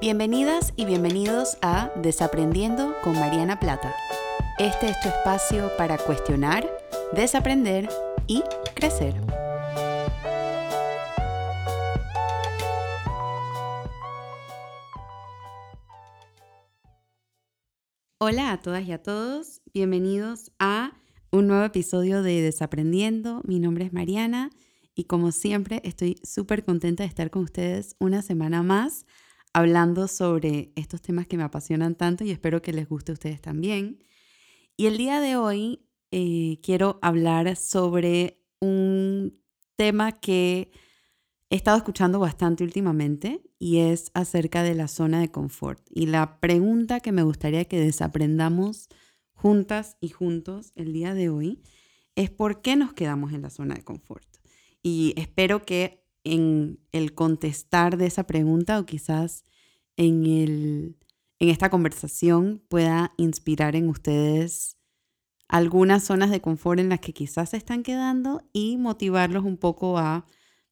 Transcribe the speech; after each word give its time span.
Bienvenidas 0.00 0.72
y 0.76 0.86
bienvenidos 0.86 1.58
a 1.60 1.92
Desaprendiendo 1.94 2.94
con 3.04 3.12
Mariana 3.12 3.60
Plata. 3.60 3.94
Este 4.58 4.88
es 4.88 4.98
tu 5.02 5.10
espacio 5.10 5.70
para 5.76 5.98
cuestionar, 5.98 6.66
desaprender 7.12 7.86
y 8.26 8.42
crecer. 8.74 9.14
Hola 18.18 18.52
a 18.52 18.62
todas 18.62 18.86
y 18.86 18.92
a 18.92 19.02
todos, 19.02 19.60
bienvenidos 19.74 20.50
a 20.58 20.96
un 21.30 21.46
nuevo 21.46 21.64
episodio 21.64 22.22
de 22.22 22.40
Desaprendiendo. 22.40 23.42
Mi 23.44 23.60
nombre 23.60 23.84
es 23.84 23.92
Mariana 23.92 24.48
y 24.94 25.04
como 25.04 25.30
siempre 25.30 25.82
estoy 25.84 26.16
súper 26.22 26.64
contenta 26.64 27.02
de 27.02 27.08
estar 27.10 27.30
con 27.30 27.42
ustedes 27.42 27.96
una 27.98 28.22
semana 28.22 28.62
más 28.62 29.04
hablando 29.52 30.08
sobre 30.08 30.72
estos 30.76 31.02
temas 31.02 31.26
que 31.26 31.36
me 31.36 31.42
apasionan 31.42 31.94
tanto 31.94 32.24
y 32.24 32.30
espero 32.30 32.62
que 32.62 32.72
les 32.72 32.88
guste 32.88 33.12
a 33.12 33.14
ustedes 33.14 33.40
también. 33.40 34.04
Y 34.76 34.86
el 34.86 34.96
día 34.96 35.20
de 35.20 35.36
hoy 35.36 35.86
eh, 36.10 36.58
quiero 36.62 36.98
hablar 37.02 37.56
sobre 37.56 38.42
un 38.60 39.38
tema 39.76 40.12
que 40.12 40.70
he 41.50 41.56
estado 41.56 41.76
escuchando 41.76 42.20
bastante 42.20 42.64
últimamente 42.64 43.42
y 43.58 43.78
es 43.78 44.10
acerca 44.14 44.62
de 44.62 44.74
la 44.74 44.88
zona 44.88 45.20
de 45.20 45.30
confort. 45.30 45.82
Y 45.90 46.06
la 46.06 46.40
pregunta 46.40 47.00
que 47.00 47.12
me 47.12 47.22
gustaría 47.22 47.64
que 47.64 47.80
desaprendamos 47.80 48.88
juntas 49.32 49.96
y 50.00 50.08
juntos 50.10 50.72
el 50.76 50.92
día 50.92 51.14
de 51.14 51.28
hoy 51.28 51.62
es 52.14 52.30
por 52.30 52.62
qué 52.62 52.76
nos 52.76 52.92
quedamos 52.92 53.32
en 53.32 53.42
la 53.42 53.50
zona 53.50 53.74
de 53.74 53.84
confort. 53.84 54.26
Y 54.82 55.14
espero 55.16 55.62
que 55.64 55.99
en 56.24 56.80
el 56.92 57.14
contestar 57.14 57.96
de 57.96 58.06
esa 58.06 58.26
pregunta 58.26 58.78
o 58.78 58.86
quizás 58.86 59.44
en, 59.96 60.26
el, 60.26 60.96
en 61.38 61.48
esta 61.48 61.70
conversación 61.70 62.62
pueda 62.68 63.14
inspirar 63.16 63.76
en 63.76 63.88
ustedes 63.88 64.76
algunas 65.48 66.04
zonas 66.04 66.30
de 66.30 66.40
confort 66.40 66.78
en 66.78 66.90
las 66.90 67.00
que 67.00 67.12
quizás 67.12 67.50
se 67.50 67.56
están 67.56 67.82
quedando 67.82 68.42
y 68.52 68.76
motivarlos 68.76 69.44
un 69.44 69.56
poco 69.56 69.98
a 69.98 70.26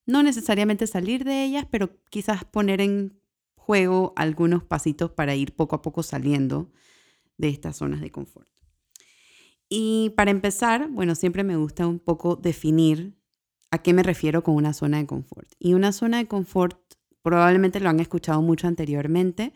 no 0.07 0.23
necesariamente 0.23 0.87
salir 0.87 1.25
de 1.25 1.45
ellas, 1.45 1.67
pero 1.71 2.01
quizás 2.11 2.45
poner 2.45 2.81
en 2.81 3.21
juego 3.57 4.15
algunos 4.17 4.63
pasitos 4.63 5.11
para 5.11 5.35
ir 5.35 5.55
poco 5.55 5.77
a 5.77 5.83
poco 5.83 6.03
saliendo 6.03 6.73
de 7.37 7.49
estas 7.49 7.77
zonas 7.77 8.01
de 8.01 8.11
confort. 8.11 8.49
Y 9.69 10.15
para 10.17 10.31
empezar, 10.31 10.89
bueno, 10.89 11.15
siempre 11.15 11.45
me 11.45 11.57
gusta 11.57 11.87
un 11.87 11.99
poco 11.99 12.37
definir 12.37 13.19
a 13.71 13.79
qué 13.79 13.93
me 13.93 14.03
refiero 14.03 14.43
con 14.43 14.55
una 14.55 14.73
zona 14.73 14.99
de 14.99 15.07
confort. 15.07 15.51
Y 15.59 15.75
una 15.75 15.93
zona 15.93 16.19
de 16.19 16.27
confort, 16.27 16.79
probablemente 17.23 17.81
lo 17.81 17.89
han 17.89 18.01
escuchado 18.01 18.43
mucho 18.43 18.67
anteriormente, 18.67 19.53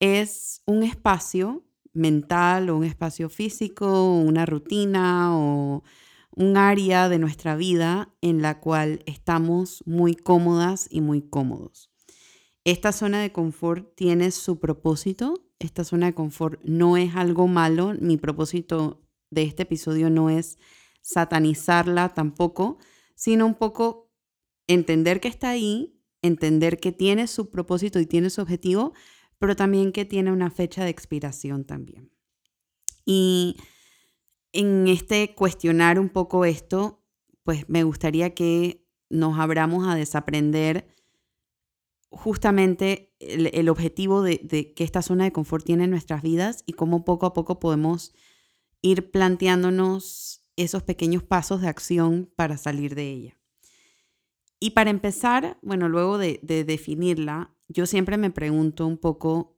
es 0.00 0.62
un 0.66 0.82
espacio 0.82 1.64
mental 1.92 2.70
o 2.70 2.76
un 2.76 2.84
espacio 2.84 3.28
físico, 3.28 4.12
una 4.14 4.46
rutina 4.46 5.36
o 5.36 5.82
un 6.30 6.56
área 6.56 7.08
de 7.08 7.18
nuestra 7.18 7.56
vida 7.56 8.14
en 8.20 8.42
la 8.42 8.60
cual 8.60 9.02
estamos 9.06 9.82
muy 9.86 10.14
cómodas 10.14 10.86
y 10.90 11.00
muy 11.00 11.22
cómodos. 11.22 11.90
Esta 12.64 12.92
zona 12.92 13.20
de 13.20 13.32
confort 13.32 13.94
tiene 13.96 14.30
su 14.30 14.60
propósito. 14.60 15.34
Esta 15.58 15.84
zona 15.84 16.06
de 16.06 16.14
confort 16.14 16.60
no 16.62 16.96
es 16.96 17.16
algo 17.16 17.48
malo. 17.48 17.94
Mi 18.00 18.18
propósito 18.18 19.02
de 19.30 19.42
este 19.42 19.64
episodio 19.64 20.10
no 20.10 20.30
es 20.30 20.58
satanizarla 21.00 22.10
tampoco, 22.10 22.78
sino 23.18 23.46
un 23.46 23.56
poco 23.56 24.12
entender 24.68 25.20
que 25.20 25.26
está 25.26 25.50
ahí, 25.50 26.00
entender 26.22 26.78
que 26.78 26.92
tiene 26.92 27.26
su 27.26 27.50
propósito 27.50 27.98
y 27.98 28.06
tiene 28.06 28.30
su 28.30 28.40
objetivo, 28.40 28.92
pero 29.40 29.56
también 29.56 29.90
que 29.90 30.04
tiene 30.04 30.30
una 30.30 30.52
fecha 30.52 30.84
de 30.84 30.90
expiración 30.90 31.64
también. 31.64 32.12
Y 33.04 33.56
en 34.52 34.86
este 34.86 35.34
cuestionar 35.34 35.98
un 35.98 36.10
poco 36.10 36.44
esto, 36.44 37.04
pues 37.42 37.68
me 37.68 37.82
gustaría 37.82 38.34
que 38.34 38.86
nos 39.10 39.36
abramos 39.36 39.88
a 39.88 39.96
desaprender 39.96 40.86
justamente 42.10 43.16
el, 43.18 43.68
objetivo 43.68 44.22
de, 44.22 44.40
de, 44.44 44.74
que 44.74 44.84
esta 44.84 45.02
zona 45.02 45.24
de 45.24 45.32
confort 45.32 45.64
tiene 45.64 45.84
en 45.84 45.90
nuestras 45.90 46.22
vidas 46.22 46.62
y 46.66 46.74
cómo 46.74 47.04
poco 47.04 47.26
a 47.26 47.32
poco 47.32 47.58
podemos 47.58 48.14
ir 48.80 49.10
planteándonos 49.10 50.47
esos 50.58 50.82
pequeños 50.82 51.22
pasos 51.22 51.60
de 51.60 51.68
acción 51.68 52.30
para 52.36 52.58
salir 52.58 52.94
de 52.94 53.10
ella. 53.10 53.38
Y 54.60 54.70
para 54.70 54.90
empezar, 54.90 55.56
bueno, 55.62 55.88
luego 55.88 56.18
de, 56.18 56.40
definirla, 56.42 57.54
yo 57.68 57.86
siempre 57.86 58.16
me 58.16 58.30
pregunto 58.30 58.86
un 58.86 58.98
poco 58.98 59.56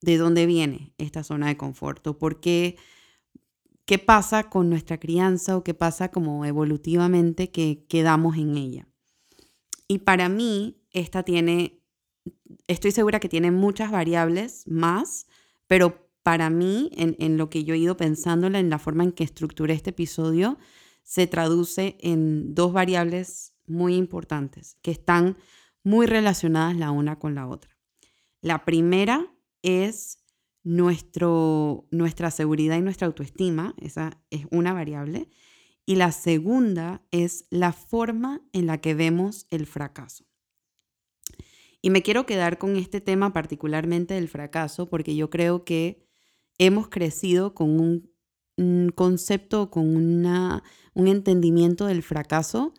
de 0.00 0.16
dónde 0.16 0.46
viene 0.46 0.94
esta 0.96 1.24
zona 1.24 1.48
de 1.48 1.56
confort 1.56 2.06
o 2.06 2.18
por 2.18 2.38
qué, 2.38 2.76
qué 3.84 3.98
pasa 3.98 4.48
con 4.48 4.70
nuestra 4.70 5.00
crianza 5.00 5.56
o 5.56 5.64
qué 5.64 5.74
pasa 5.74 6.12
como 6.12 6.44
evolutivamente 6.44 7.50
que 7.50 7.84
quedamos 7.88 8.36
en 8.36 8.56
ella. 8.56 8.88
Y 9.88 9.98
para 9.98 10.28
mí, 10.28 10.84
esta 10.92 11.24
tiene, 11.24 11.82
estoy 12.68 12.92
segura 12.92 13.18
que 13.18 13.28
tiene 13.28 13.50
muchas 13.50 13.90
variables 13.90 14.68
más, 14.68 15.26
pero 15.66 16.07
para 16.22 16.50
mí, 16.50 16.90
en, 16.94 17.36
lo 17.38 17.48
que 17.48 17.64
yo 17.64 17.74
he 17.74 17.78
ido 17.78 17.96
pensando, 17.96 18.46
en 18.48 18.70
la 18.70 18.78
forma 18.78 19.04
en 19.04 19.12
que 19.12 19.24
estructuré 19.24 19.74
este 19.74 19.90
episodio, 19.90 20.58
se 21.02 21.26
traduce 21.26 21.96
en 22.00 22.54
dos 22.54 22.72
variables 22.72 23.54
muy 23.66 23.94
importantes 23.94 24.76
que 24.82 24.90
están 24.90 25.36
muy 25.82 26.06
relacionadas 26.06 26.76
la 26.76 26.90
una 26.90 27.18
con 27.18 27.34
la 27.34 27.46
otra. 27.46 27.78
La 28.40 28.64
primera 28.64 29.26
es 29.62 30.18
nuestro, 30.62 31.86
nuestra 31.90 32.30
seguridad 32.30 32.76
y 32.76 32.82
nuestra 32.82 33.06
autoestima, 33.06 33.74
esa 33.78 34.20
es 34.30 34.46
una 34.50 34.74
variable, 34.74 35.30
y 35.86 35.96
la 35.96 36.12
segunda 36.12 37.02
es 37.10 37.46
la 37.48 37.72
forma 37.72 38.42
en 38.52 38.66
la 38.66 38.78
que 38.78 38.94
vemos 38.94 39.46
el 39.48 39.66
fracaso. 39.66 40.26
Y 41.80 41.90
me 41.90 42.02
quiero 42.02 42.26
quedar 42.26 42.58
con 42.58 42.76
este 42.76 43.00
tema 43.00 43.32
particularmente 43.32 44.14
del 44.14 44.28
fracaso 44.28 44.88
porque 44.90 45.16
yo 45.16 45.30
creo 45.30 45.64
que 45.64 46.07
hemos 46.58 46.88
crecido 46.88 47.54
con 47.54 47.80
un, 47.80 48.92
concepto, 48.94 49.70
con 49.70 49.96
una, 49.96 50.62
un 50.94 51.06
entendimiento 51.06 51.86
del 51.86 52.02
fracaso 52.02 52.74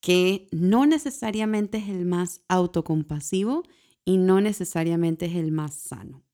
que 0.00 0.48
no 0.50 0.86
necesariamente 0.86 1.78
es 1.78 1.88
el 1.90 2.06
más 2.06 2.40
autocompasivo 2.48 3.64
y 4.04 4.16
no 4.16 4.40
necesariamente 4.40 5.26
es 5.26 5.36
el 5.36 5.52
más 5.52 5.74
sano. 5.74 6.24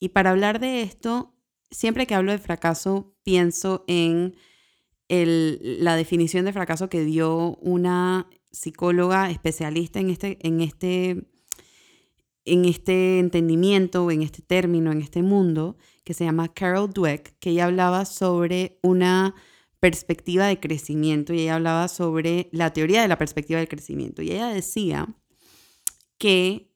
Y 0.00 0.08
para 0.08 0.30
hablar 0.30 0.60
de 0.60 0.82
esto, 0.82 1.34
siempre 1.70 2.06
que 2.06 2.14
hablo 2.14 2.32
de 2.32 2.38
fracaso, 2.38 3.14
pienso 3.22 3.84
en 3.86 4.34
la 5.08 5.94
definición 5.94 6.46
de 6.46 6.54
fracaso 6.54 6.88
que 6.88 7.04
dio 7.04 7.56
una 7.56 8.28
psicóloga 8.50 9.30
especialista 9.30 10.00
en 10.00 10.08
este, 10.10 10.38
en 10.40 10.60
este 10.62 11.31
en 12.44 12.64
este 12.64 13.18
entendimiento, 13.18 14.10
en 14.10 14.22
este 14.22 14.42
término, 14.42 14.92
en 14.92 15.00
este 15.00 15.22
mundo, 15.22 15.76
que 16.04 16.14
se 16.14 16.24
llama 16.24 16.52
Carol 16.52 16.92
Dweck, 16.92 17.38
que 17.38 17.50
ella 17.50 17.66
hablaba 17.66 18.04
sobre 18.04 18.78
una 18.82 19.34
perspectiva 19.80 20.46
de 20.46 20.60
crecimiento 20.60 21.34
y 21.34 21.40
ella 21.40 21.56
hablaba 21.56 21.88
sobre 21.88 22.48
la 22.52 22.72
teoría 22.72 23.02
de 23.02 23.08
la 23.08 23.18
perspectiva 23.18 23.58
del 23.58 23.68
crecimiento. 23.68 24.22
Y 24.22 24.30
ella 24.30 24.48
decía 24.48 25.08
que 26.18 26.72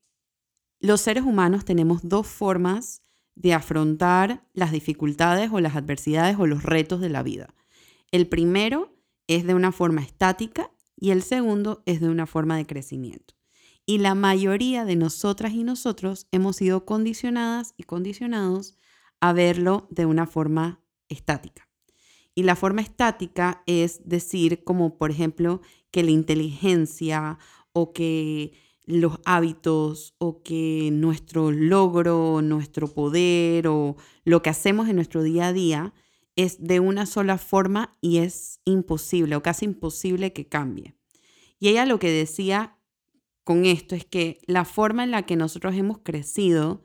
los 0.80 1.00
seres 1.00 1.24
humanos 1.24 1.64
tenemos 1.64 2.00
dos 2.02 2.26
formas 2.26 3.02
de 3.36 3.54
afrontar 3.54 4.44
las 4.54 4.72
dificultades 4.72 5.50
o 5.52 5.60
las 5.60 5.76
adversidades 5.76 6.36
o 6.38 6.46
los 6.46 6.64
retos 6.64 7.00
de 7.00 7.10
la 7.10 7.22
vida. 7.22 7.54
El 8.10 8.26
primero 8.26 8.96
es 9.28 9.46
de 9.46 9.54
una 9.54 9.70
forma 9.70 10.02
estática 10.02 10.72
y 10.96 11.10
el 11.10 11.22
segundo 11.22 11.82
es 11.86 12.00
de 12.00 12.08
una 12.08 12.26
forma 12.26 12.56
de 12.56 12.66
crecimiento. 12.66 13.35
Y 13.88 13.98
la 13.98 14.16
mayoría 14.16 14.84
de 14.84 14.96
nosotras 14.96 15.52
y 15.52 15.62
nosotros 15.62 16.26
hemos 16.32 16.56
sido 16.56 16.84
condicionadas 16.84 17.72
y 17.76 17.84
condicionados 17.84 18.76
a 19.20 19.32
verlo 19.32 19.86
de 19.90 20.06
una 20.06 20.26
forma 20.26 20.80
estática. 21.08 21.68
Y 22.34 22.42
la 22.42 22.56
forma 22.56 22.82
estática 22.82 23.62
es 23.66 24.00
decir, 24.04 24.64
como 24.64 24.98
por 24.98 25.12
ejemplo, 25.12 25.62
que 25.92 26.02
la 26.02 26.10
inteligencia 26.10 27.38
o 27.72 27.92
que 27.92 28.52
los 28.86 29.20
hábitos 29.24 30.14
o 30.18 30.42
que 30.42 30.90
nuestro 30.92 31.52
logro, 31.52 32.42
nuestro 32.42 32.92
poder 32.92 33.68
o 33.68 33.96
lo 34.24 34.42
que 34.42 34.50
hacemos 34.50 34.88
en 34.88 34.96
nuestro 34.96 35.22
día 35.22 35.46
a 35.46 35.52
día 35.52 35.94
es 36.34 36.62
de 36.62 36.80
una 36.80 37.06
sola 37.06 37.38
forma 37.38 37.96
y 38.00 38.18
es 38.18 38.60
imposible 38.64 39.36
o 39.36 39.42
casi 39.42 39.64
imposible 39.64 40.32
que 40.32 40.46
cambie. 40.46 40.94
Y 41.58 41.68
ella 41.68 41.86
lo 41.86 41.98
que 41.98 42.10
decía 42.10 42.75
con 43.46 43.64
esto 43.64 43.94
es 43.94 44.04
que 44.04 44.40
la 44.48 44.64
forma 44.64 45.04
en 45.04 45.12
la 45.12 45.22
que 45.22 45.36
nosotros 45.36 45.76
hemos 45.76 45.98
crecido 45.98 46.82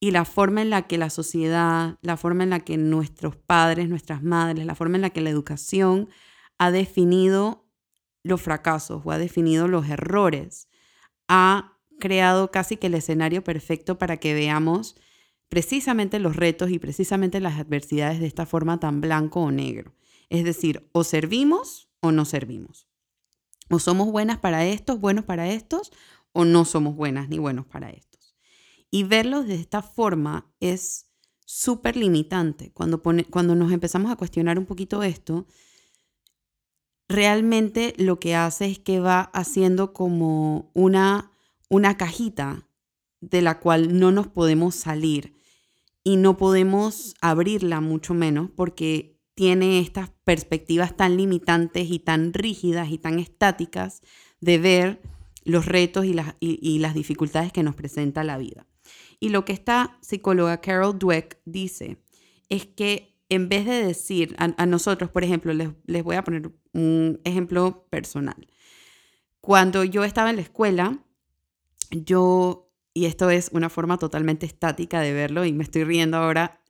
y 0.00 0.10
la 0.10 0.24
forma 0.24 0.62
en 0.62 0.70
la 0.70 0.86
que 0.86 0.96
la 0.96 1.10
sociedad, 1.10 1.98
la 2.00 2.16
forma 2.16 2.44
en 2.44 2.48
la 2.48 2.60
que 2.60 2.78
nuestros 2.78 3.36
padres, 3.36 3.90
nuestras 3.90 4.22
madres, 4.22 4.64
la 4.64 4.74
forma 4.74 4.96
en 4.96 5.02
la 5.02 5.10
que 5.10 5.20
la 5.20 5.28
educación 5.28 6.08
ha 6.56 6.70
definido 6.70 7.68
los 8.22 8.40
fracasos 8.40 9.02
o 9.04 9.10
ha 9.10 9.18
definido 9.18 9.68
los 9.68 9.86
errores, 9.86 10.66
ha 11.28 11.78
creado 12.00 12.50
casi 12.50 12.78
que 12.78 12.86
el 12.86 12.94
escenario 12.94 13.44
perfecto 13.44 13.98
para 13.98 14.16
que 14.16 14.32
veamos 14.32 14.96
precisamente 15.50 16.20
los 16.20 16.36
retos 16.36 16.70
y 16.70 16.78
precisamente 16.78 17.38
las 17.38 17.60
adversidades 17.60 18.18
de 18.18 18.28
esta 18.28 18.46
forma 18.46 18.80
tan 18.80 19.02
blanco 19.02 19.42
o 19.42 19.50
negro. 19.50 19.94
Es 20.30 20.42
decir, 20.42 20.88
o 20.92 21.04
servimos 21.04 21.90
o 22.00 22.12
no 22.12 22.24
servimos. 22.24 22.88
O 23.72 23.78
somos 23.78 24.12
buenas 24.12 24.36
para 24.36 24.66
estos, 24.66 25.00
buenos 25.00 25.24
para 25.24 25.48
estos, 25.48 25.92
o 26.32 26.44
no 26.44 26.66
somos 26.66 26.94
buenas 26.94 27.30
ni 27.30 27.38
buenos 27.38 27.64
para 27.64 27.88
estos. 27.88 28.36
Y 28.90 29.04
verlos 29.04 29.46
de 29.46 29.54
esta 29.54 29.80
forma 29.80 30.52
es 30.60 31.06
súper 31.46 31.96
limitante. 31.96 32.70
Cuando, 32.72 33.02
cuando 33.02 33.54
nos 33.54 33.72
empezamos 33.72 34.12
a 34.12 34.16
cuestionar 34.16 34.58
un 34.58 34.66
poquito 34.66 35.02
esto, 35.02 35.46
realmente 37.08 37.94
lo 37.96 38.20
que 38.20 38.34
hace 38.34 38.66
es 38.66 38.78
que 38.78 39.00
va 39.00 39.22
haciendo 39.32 39.94
como 39.94 40.70
una, 40.74 41.32
una 41.70 41.96
cajita 41.96 42.68
de 43.22 43.40
la 43.40 43.58
cual 43.58 43.98
no 43.98 44.12
nos 44.12 44.26
podemos 44.28 44.74
salir 44.74 45.34
y 46.04 46.16
no 46.16 46.36
podemos 46.36 47.14
abrirla 47.22 47.80
mucho 47.80 48.12
menos 48.12 48.50
porque 48.54 49.11
tiene 49.34 49.80
estas 49.80 50.10
perspectivas 50.24 50.96
tan 50.96 51.16
limitantes 51.16 51.90
y 51.90 51.98
tan 51.98 52.32
rígidas 52.32 52.90
y 52.90 52.98
tan 52.98 53.18
estáticas 53.18 54.02
de 54.40 54.58
ver 54.58 55.02
los 55.44 55.66
retos 55.66 56.04
y 56.04 56.14
las, 56.14 56.36
y 56.40 56.78
las 56.78 56.94
dificultades 56.94 57.52
que 57.52 57.62
nos 57.62 57.74
presenta 57.74 58.24
la 58.24 58.38
vida. 58.38 58.66
Y 59.20 59.28
lo 59.28 59.44
que 59.44 59.52
esta 59.52 59.98
psicóloga 60.00 60.60
Carol 60.60 60.98
Dweck 60.98 61.38
dice 61.44 61.98
es 62.48 62.66
que 62.66 63.12
en 63.28 63.48
vez 63.48 63.64
de 63.64 63.86
decir 63.86 64.34
a, 64.36 64.66
nosotros, 64.66 65.10
por 65.10 65.24
ejemplo, 65.24 65.54
les, 65.54 65.70
les, 65.86 66.04
voy 66.04 66.16
a 66.16 66.24
poner 66.24 66.50
un 66.74 67.20
ejemplo 67.24 67.86
personal. 67.88 68.48
Cuando 69.40 69.84
yo 69.84 70.04
estaba 70.04 70.28
en 70.28 70.36
la 70.36 70.42
escuela, 70.42 70.98
yo, 71.90 72.70
y 72.92 73.06
esto 73.06 73.30
es 73.30 73.48
una 73.52 73.70
forma 73.70 73.96
totalmente 73.96 74.44
estática 74.44 75.00
de 75.00 75.12
verlo, 75.12 75.46
y 75.46 75.52
me 75.52 75.64
estoy 75.64 75.84
riendo 75.84 76.18
ahora 76.18 76.60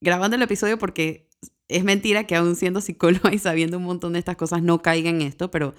grabando 0.00 0.36
el 0.36 0.42
episodio 0.42 0.78
porque 0.78 1.28
es 1.76 1.84
mentira 1.84 2.24
que 2.24 2.36
aún 2.36 2.56
siendo 2.56 2.80
psicóloga 2.80 3.32
y 3.34 3.38
sabiendo 3.38 3.78
un 3.78 3.84
montón 3.84 4.12
de 4.12 4.18
estas 4.18 4.36
cosas 4.36 4.62
no 4.62 4.82
caiga 4.82 5.10
en 5.10 5.22
esto, 5.22 5.50
pero 5.50 5.74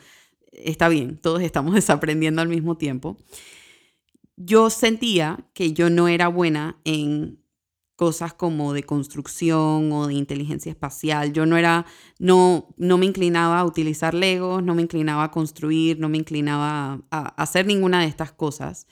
está 0.52 0.90
bien, 0.90 1.18
todos 1.18 1.42
estamos 1.42 1.74
desaprendiendo 1.76 2.42
al 2.42 2.50
mismo 2.50 2.78
tiempo. 2.78 3.18
Yo 4.36 4.70
sentía 4.70 5.48
que 5.54 5.74
yo 5.74 5.90
no 5.90 6.08
era 6.08 6.28
buena 6.28 6.80
en 6.84 7.44
cosas 7.96 8.34
como 8.34 8.74
de 8.74 8.84
construcción 8.84 9.92
o 9.92 10.08
de 10.08 10.16
inteligencia 10.16 10.72
espacial. 10.72 11.32
Yo 11.34 11.46
no 11.46 11.58
era, 11.58 11.86
no, 12.20 12.74
no 12.78 12.98
me 12.98 13.06
inclinaba 13.06 13.60
a 13.60 13.66
utilizar 13.66 14.14
Legos, 14.14 14.64
no 14.64 14.76
me 14.76 14.82
inclinaba 14.82 15.26
a 15.26 15.32
construir, 15.32 16.00
no 16.00 16.10
me 16.10 16.18
inclinaba 16.18 17.02
a, 17.12 17.28
hacer 17.42 17.66
ninguna 17.66 18.02
de 18.02 18.08
estas 18.08 18.32
cosas. 18.32 18.88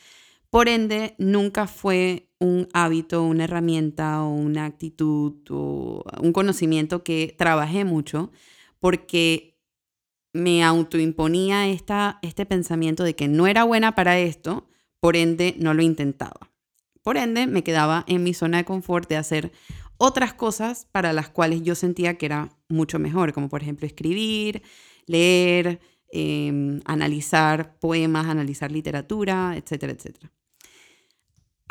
Por 0.51 0.67
ende, 0.67 1.15
nunca 1.17 1.65
fue 1.65 2.27
un 2.37 2.67
hábito, 2.73 3.23
una 3.23 3.45
herramienta 3.45 4.21
o 4.21 4.33
una 4.33 4.65
actitud 4.65 5.33
o 5.49 6.03
un 6.21 6.33
conocimiento 6.33 7.05
que 7.05 7.33
trabajé 7.37 7.85
mucho 7.85 8.31
porque 8.77 9.57
me 10.33 10.61
autoimponía 10.61 11.69
esta, 11.69 12.19
este 12.21 12.45
pensamiento 12.45 13.05
de 13.05 13.15
que 13.15 13.29
no 13.29 13.47
era 13.47 13.63
buena 13.63 13.95
para 13.95 14.19
esto, 14.19 14.67
por 14.99 15.15
ende 15.15 15.55
no 15.57 15.73
lo 15.73 15.83
intentaba. 15.83 16.51
Por 17.01 17.15
ende, 17.15 17.47
me 17.47 17.63
quedaba 17.63 18.03
en 18.07 18.21
mi 18.21 18.33
zona 18.33 18.57
de 18.57 18.65
confort 18.65 19.07
de 19.07 19.15
hacer 19.15 19.53
otras 19.97 20.33
cosas 20.33 20.85
para 20.91 21.13
las 21.13 21.29
cuales 21.29 21.63
yo 21.63 21.75
sentía 21.75 22.17
que 22.17 22.25
era 22.25 22.49
mucho 22.67 22.99
mejor, 22.99 23.31
como 23.31 23.47
por 23.47 23.61
ejemplo 23.61 23.87
escribir, 23.87 24.63
leer, 25.05 25.79
em, 26.11 26.81
analizar 26.83 27.79
poemas, 27.79 28.27
analizar 28.27 28.69
literatura, 28.69 29.55
etcétera, 29.55 29.93
etcétera. 29.93 30.31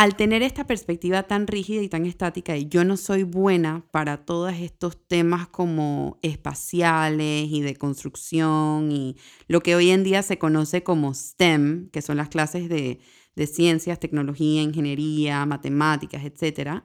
Al 0.00 0.16
tener 0.16 0.42
esta 0.42 0.66
perspectiva 0.66 1.24
tan 1.24 1.46
rígida 1.46 1.82
y 1.82 1.90
tan 1.90 2.06
estática 2.06 2.56
y 2.56 2.66
yo 2.70 2.84
no 2.84 2.96
soy 2.96 3.22
buena 3.22 3.84
para 3.90 4.24
todos 4.24 4.54
estos 4.54 4.96
temas 5.06 5.46
como 5.48 6.18
espaciales 6.22 7.50
y 7.50 7.60
de 7.60 7.76
construcción 7.76 8.90
y 8.92 9.18
lo 9.46 9.60
que 9.60 9.76
hoy 9.76 9.90
en 9.90 10.02
día 10.02 10.22
se 10.22 10.38
conoce 10.38 10.82
como 10.82 11.12
STEM, 11.12 11.90
que 11.90 12.00
son 12.00 12.16
las 12.16 12.30
clases 12.30 12.70
de 12.70 12.98
ciencias, 13.46 14.00
tecnología, 14.00 14.62
ingeniería, 14.62 15.44
matemáticas, 15.44 16.24
etc., 16.24 16.82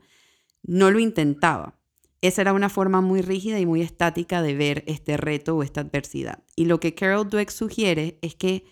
no 0.64 0.92
lo 0.92 1.00
intentaba. 1.00 1.80
Esa 2.20 2.42
era 2.42 2.52
una 2.52 2.68
forma 2.68 3.00
muy 3.00 3.22
rígida 3.22 3.62
y 3.62 3.66
muy 3.66 3.82
estática 3.82 4.42
de 4.42 4.56
ver 4.56 4.84
este 4.88 5.16
reto 5.16 5.56
o 5.56 5.64
esta 5.64 5.80
adversidad. 5.80 6.44
Y 6.58 6.66
lo 6.66 6.82
que 6.82 6.96
Carol 6.96 7.30
Dweck 7.30 7.50
sugiere 7.50 8.20
es 8.22 8.36
que 8.36 8.66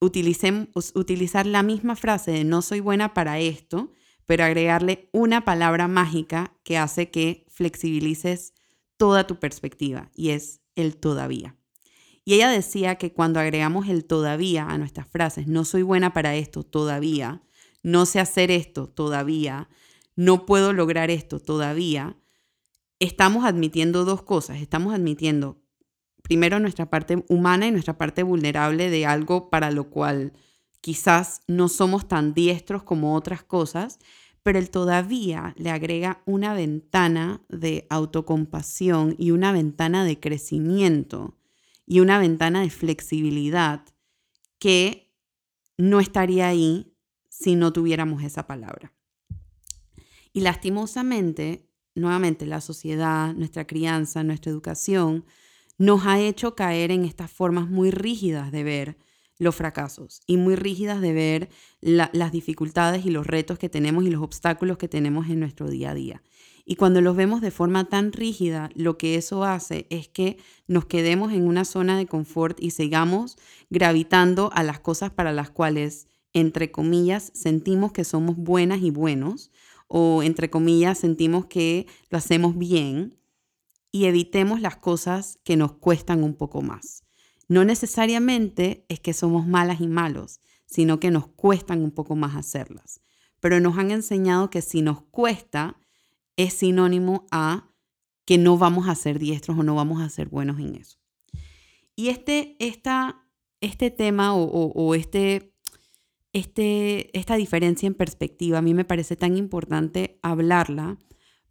utilizar 0.00 1.46
la 1.46 1.62
misma 1.62 1.96
frase 1.96 2.30
de 2.30 2.44
no 2.44 2.62
soy 2.62 2.80
buena 2.80 3.14
para 3.14 3.38
esto, 3.38 3.92
pero 4.26 4.44
agregarle 4.44 5.08
una 5.12 5.44
palabra 5.44 5.88
mágica 5.88 6.54
que 6.64 6.78
hace 6.78 7.10
que 7.10 7.46
flexibilices 7.48 8.54
toda 8.96 9.26
tu 9.26 9.38
perspectiva 9.38 10.10
y 10.14 10.30
es 10.30 10.60
el 10.74 10.96
todavía. 10.96 11.56
Y 12.24 12.34
ella 12.34 12.50
decía 12.50 12.96
que 12.96 13.12
cuando 13.12 13.38
agregamos 13.38 13.88
el 13.88 14.04
todavía 14.04 14.66
a 14.68 14.78
nuestras 14.78 15.08
frases, 15.08 15.46
no 15.46 15.64
soy 15.64 15.82
buena 15.82 16.12
para 16.12 16.34
esto 16.34 16.64
todavía, 16.64 17.42
no 17.82 18.04
sé 18.04 18.18
hacer 18.18 18.50
esto 18.50 18.88
todavía, 18.88 19.68
no 20.16 20.44
puedo 20.44 20.72
lograr 20.72 21.10
esto 21.10 21.38
todavía, 21.38 22.16
estamos 22.98 23.44
admitiendo 23.44 24.04
dos 24.04 24.22
cosas. 24.22 24.60
Estamos 24.60 24.94
admitiendo 24.94 25.62
primero 26.26 26.58
nuestra 26.58 26.90
parte 26.90 27.24
humana 27.28 27.68
y 27.68 27.70
nuestra 27.70 27.96
parte 27.96 28.24
vulnerable 28.24 28.90
de 28.90 29.06
algo 29.06 29.48
para 29.48 29.70
lo 29.70 29.90
cual 29.90 30.32
quizás 30.80 31.42
no 31.46 31.68
somos 31.68 32.08
tan 32.08 32.34
diestros 32.34 32.82
como 32.82 33.14
otras 33.14 33.44
cosas, 33.44 34.00
pero 34.42 34.58
el 34.58 34.70
todavía 34.70 35.54
le 35.56 35.70
agrega 35.70 36.22
una 36.26 36.52
ventana 36.52 37.42
de 37.48 37.86
autocompasión 37.90 39.14
y 39.20 39.30
una 39.30 39.52
ventana 39.52 40.04
de 40.04 40.18
crecimiento 40.18 41.38
y 41.86 42.00
una 42.00 42.18
ventana 42.18 42.62
de 42.62 42.70
flexibilidad 42.70 43.84
que 44.58 45.14
no 45.78 46.00
estaría 46.00 46.48
ahí 46.48 46.92
si 47.28 47.54
no 47.54 47.72
tuviéramos 47.72 48.24
esa 48.24 48.48
palabra. 48.48 48.92
Y 50.32 50.40
lastimosamente, 50.40 51.70
nuevamente, 51.94 52.46
la 52.46 52.60
sociedad, 52.60 53.32
nuestra 53.32 53.64
crianza, 53.64 54.24
nuestra 54.24 54.50
educación, 54.50 55.24
nos 55.78 56.06
ha 56.06 56.20
hecho 56.20 56.54
caer 56.54 56.90
en 56.90 57.04
estas 57.04 57.30
formas 57.30 57.68
muy 57.68 57.90
rígidas 57.90 58.52
de 58.52 58.64
ver 58.64 58.96
los 59.38 59.54
fracasos 59.54 60.20
y 60.26 60.36
muy 60.36 60.56
rígidas 60.56 61.00
de 61.00 61.12
ver 61.12 61.48
las 61.80 62.32
dificultades 62.32 63.04
y 63.04 63.10
los 63.10 63.26
retos 63.26 63.58
que 63.58 63.68
tenemos 63.68 64.04
y 64.04 64.10
los 64.10 64.22
obstáculos 64.22 64.78
que 64.78 64.88
tenemos 64.88 65.28
en 65.28 65.40
nuestro 65.40 65.68
día 65.68 65.90
a 65.90 65.94
día. 65.94 66.22
Y 66.64 66.76
cuando 66.76 67.00
los 67.00 67.14
vemos 67.14 67.42
de 67.42 67.52
forma 67.52 67.88
tan 67.88 68.12
rígida, 68.12 68.70
lo 68.74 68.98
que 68.98 69.14
eso 69.14 69.44
hace 69.44 69.86
es 69.88 70.08
que 70.08 70.38
nos 70.66 70.86
quedemos 70.86 71.32
en 71.32 71.46
una 71.46 71.64
zona 71.64 71.96
de 71.96 72.06
confort 72.06 72.60
y 72.60 72.70
sigamos 72.70 73.36
gravitando 73.70 74.50
a 74.52 74.64
las 74.64 74.80
cosas 74.80 75.10
para 75.12 75.32
las 75.32 75.50
cuales, 75.50 76.08
entre 76.32 76.72
comillas, 76.72 77.30
sentimos 77.34 77.92
que 77.92 78.02
somos 78.02 78.36
buenas 78.36 78.82
y 78.82 78.90
buenos, 78.90 79.52
o 79.86 80.24
entre 80.24 80.50
comillas, 80.50 80.98
sentimos 80.98 81.46
que 81.46 81.86
lo 82.10 82.18
hacemos 82.18 82.58
bien, 82.58 83.16
y 83.92 84.06
evitemos 84.06 84.60
las 84.60 84.76
cosas 84.76 85.38
que 85.44 85.56
nos 85.56 85.72
cuestan 85.72 86.22
un 86.22 86.34
poco 86.34 86.62
más. 86.62 87.04
No 87.48 87.64
necesariamente 87.64 88.84
es 88.88 89.00
que 89.00 89.12
somos 89.12 89.46
malas 89.46 89.80
y 89.80 89.88
malos, 89.88 90.40
sino 90.66 90.98
que 90.98 91.10
nos 91.10 91.28
cuestan 91.28 91.82
un 91.82 91.92
poco 91.92 92.16
más 92.16 92.36
hacerlas. 92.36 93.00
Pero 93.40 93.60
nos 93.60 93.78
han 93.78 93.90
enseñado 93.90 94.50
que 94.50 94.62
si 94.62 94.82
nos 94.82 95.02
cuesta, 95.02 95.78
es 96.36 96.54
sinónimo 96.54 97.26
a 97.30 97.72
que 98.24 98.38
no 98.38 98.58
vamos 98.58 98.88
a 98.88 98.94
ser 98.94 99.18
diestros 99.18 99.58
o 99.58 99.62
no 99.62 99.74
vamos 99.74 100.02
a 100.02 100.08
ser 100.08 100.28
buenos 100.28 100.58
en 100.58 100.74
eso. 100.74 100.98
Y 101.94 102.08
este, 102.08 102.56
esta, 102.58 103.24
este 103.60 103.90
tema 103.90 104.34
o, 104.34 104.94
este, 104.94 105.54
este, 106.32 107.16
esta 107.16 107.36
diferencia 107.36 107.86
en 107.86 107.94
perspectiva 107.94 108.58
a 108.58 108.62
mí 108.62 108.74
me 108.74 108.84
parece 108.84 109.16
tan 109.16 109.36
importante 109.36 110.18
hablarla 110.22 110.98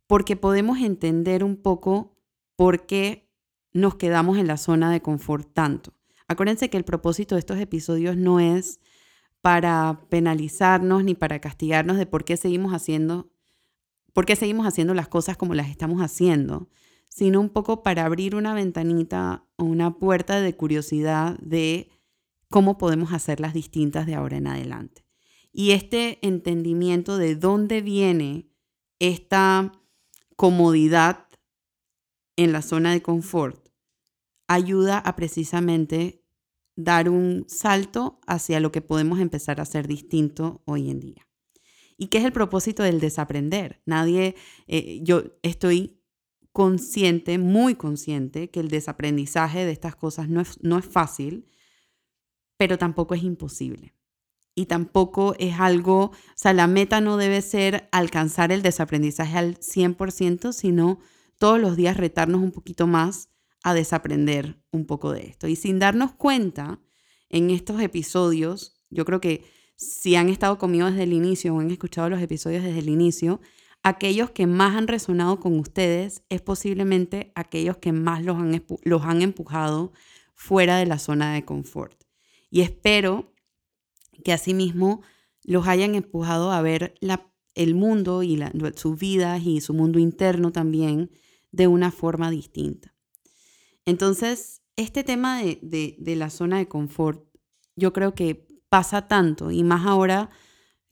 porque 0.05 0.35
podemos 0.35 0.79
entender 0.79 1.43
un 1.43 1.55
poco 1.55 2.14
por 2.55 2.85
qué 2.85 3.29
nos 3.73 3.95
quedamos 3.95 4.37
en 4.37 4.47
la 4.47 4.57
zona 4.57 4.91
de 4.91 5.01
confort 5.01 5.53
tanto. 5.53 5.93
Acuérdense 6.27 6.69
que 6.69 6.77
el 6.77 6.85
propósito 6.85 7.35
de 7.35 7.39
estos 7.39 7.59
episodios 7.59 8.17
no 8.17 8.39
es 8.39 8.79
para 9.41 10.01
penalizarnos 10.09 11.03
ni 11.03 11.13
para 11.13 11.39
castigarnos 11.39 11.97
de 11.97 12.05
por 12.05 12.25
qué 12.25 12.37
seguimos 12.37 12.73
haciendo 12.73 13.31
seguimos 14.35 14.65
haciendo 14.65 14.93
las 14.93 15.07
cosas 15.07 15.37
como 15.37 15.53
las 15.55 15.69
estamos 15.69 16.01
haciendo, 16.01 16.69
sino 17.09 17.39
un 17.41 17.49
poco 17.49 17.83
para 17.83 18.05
abrir 18.05 18.35
una 18.35 18.53
ventanita 18.53 19.45
o 19.57 19.65
una 19.65 19.97
puerta 19.97 20.39
de 20.39 20.55
curiosidad 20.55 21.37
de 21.39 21.89
cómo 22.49 22.77
podemos 22.77 23.11
hacerlas 23.13 23.53
distintas 23.53 24.05
de 24.05 24.15
ahora 24.15 24.37
en 24.37 24.47
adelante. 24.47 25.03
Y 25.51 25.71
este 25.71 26.19
entendimiento 26.25 27.17
de 27.17 27.35
dónde 27.35 27.81
viene 27.81 28.47
esta 28.99 29.71
comodidad 30.35 31.24
en 32.35 32.51
la 32.51 32.61
zona 32.61 32.91
de 32.91 33.01
confort 33.01 33.69
ayuda 34.47 34.97
a 34.99 35.15
precisamente 35.15 36.23
dar 36.75 37.09
un 37.09 37.45
salto 37.47 38.19
hacia 38.27 38.59
lo 38.59 38.71
que 38.71 38.81
podemos 38.81 39.19
empezar 39.19 39.59
a 39.59 39.63
hacer 39.63 39.87
distinto 39.87 40.61
hoy 40.65 40.89
en 40.89 40.99
día. 40.99 41.27
¿Y 41.97 42.07
qué 42.07 42.17
es 42.17 42.25
el 42.25 42.33
propósito 42.33 42.83
del 42.83 42.99
desaprender? 42.99 43.81
Nadie, 43.85 44.35
eh, 44.67 44.99
yo 45.01 45.23
estoy 45.43 46.01
consciente, 46.51 47.37
muy 47.37 47.75
consciente, 47.75 48.49
que 48.49 48.59
el 48.59 48.69
desaprendizaje 48.69 49.65
de 49.65 49.71
estas 49.71 49.95
cosas 49.95 50.29
no 50.29 50.41
es, 50.41 50.61
no 50.61 50.77
es 50.77 50.85
fácil, 50.85 51.47
pero 52.57 52.77
tampoco 52.77 53.13
es 53.13 53.23
imposible. 53.23 53.93
Y 54.55 54.67
tampoco 54.67 55.35
es 55.37 55.59
algo, 55.59 56.03
o 56.03 56.13
sea, 56.35 56.53
la 56.53 56.67
meta 56.67 57.01
no 57.01 57.17
debe 57.17 57.41
ser 57.41 57.89
alcanzar 57.91 58.51
el 58.51 58.61
desaprendizaje 58.61 59.37
al 59.37 59.57
100%, 59.59 60.53
sino 60.53 60.99
todos 61.37 61.59
los 61.59 61.75
días 61.75 61.97
retarnos 61.97 62.41
un 62.41 62.51
poquito 62.51 62.87
más 62.87 63.29
a 63.63 63.73
desaprender 63.73 64.59
un 64.71 64.85
poco 64.85 65.11
de 65.11 65.27
esto. 65.27 65.47
Y 65.47 65.55
sin 65.55 65.79
darnos 65.79 66.13
cuenta, 66.13 66.79
en 67.29 67.49
estos 67.49 67.81
episodios, 67.81 68.81
yo 68.89 69.05
creo 69.05 69.19
que 69.19 69.43
si 69.75 70.15
han 70.15 70.29
estado 70.29 70.57
conmigo 70.57 70.89
desde 70.89 71.03
el 71.03 71.13
inicio 71.13 71.53
o 71.53 71.59
han 71.59 71.71
escuchado 71.71 72.09
los 72.09 72.21
episodios 72.21 72.63
desde 72.63 72.79
el 72.79 72.89
inicio, 72.89 73.41
aquellos 73.83 74.31
que 74.31 74.47
más 74.47 74.75
han 74.75 74.87
resonado 74.87 75.39
con 75.39 75.59
ustedes 75.59 76.23
es 76.29 76.41
posiblemente 76.41 77.31
aquellos 77.35 77.77
que 77.77 77.91
más 77.91 78.23
los 78.23 78.37
han, 78.37 78.63
los 78.83 79.03
han 79.03 79.21
empujado 79.21 79.91
fuera 80.33 80.77
de 80.77 80.85
la 80.85 80.99
zona 80.99 81.33
de 81.33 81.43
confort. 81.43 82.03
Y 82.49 82.61
espero 82.61 83.33
que 84.23 84.31
asimismo 84.31 85.01
los 85.43 85.67
hayan 85.67 85.95
empujado 85.95 86.51
a 86.51 86.61
ver 86.61 86.95
el 87.53 87.75
mundo 87.75 88.23
y 88.23 88.41
sus 88.75 88.97
vidas 88.97 89.43
y 89.43 89.61
su 89.61 89.73
mundo 89.73 89.99
interno 89.99 90.51
también 90.51 91.11
de 91.55 91.67
una 91.67 91.91
forma 91.91 92.29
distinta. 92.29 92.93
Entonces, 93.85 94.61
este 94.75 95.03
tema 95.03 95.41
de, 95.41 95.95
de 95.97 96.15
la 96.15 96.29
zona 96.29 96.57
de 96.57 96.67
confort, 96.67 97.23
yo 97.75 97.93
creo 97.93 98.13
que 98.13 98.47
pasa 98.67 99.07
tanto 99.07 99.51
y 99.51 99.63
más 99.63 99.85
ahora 99.85 100.29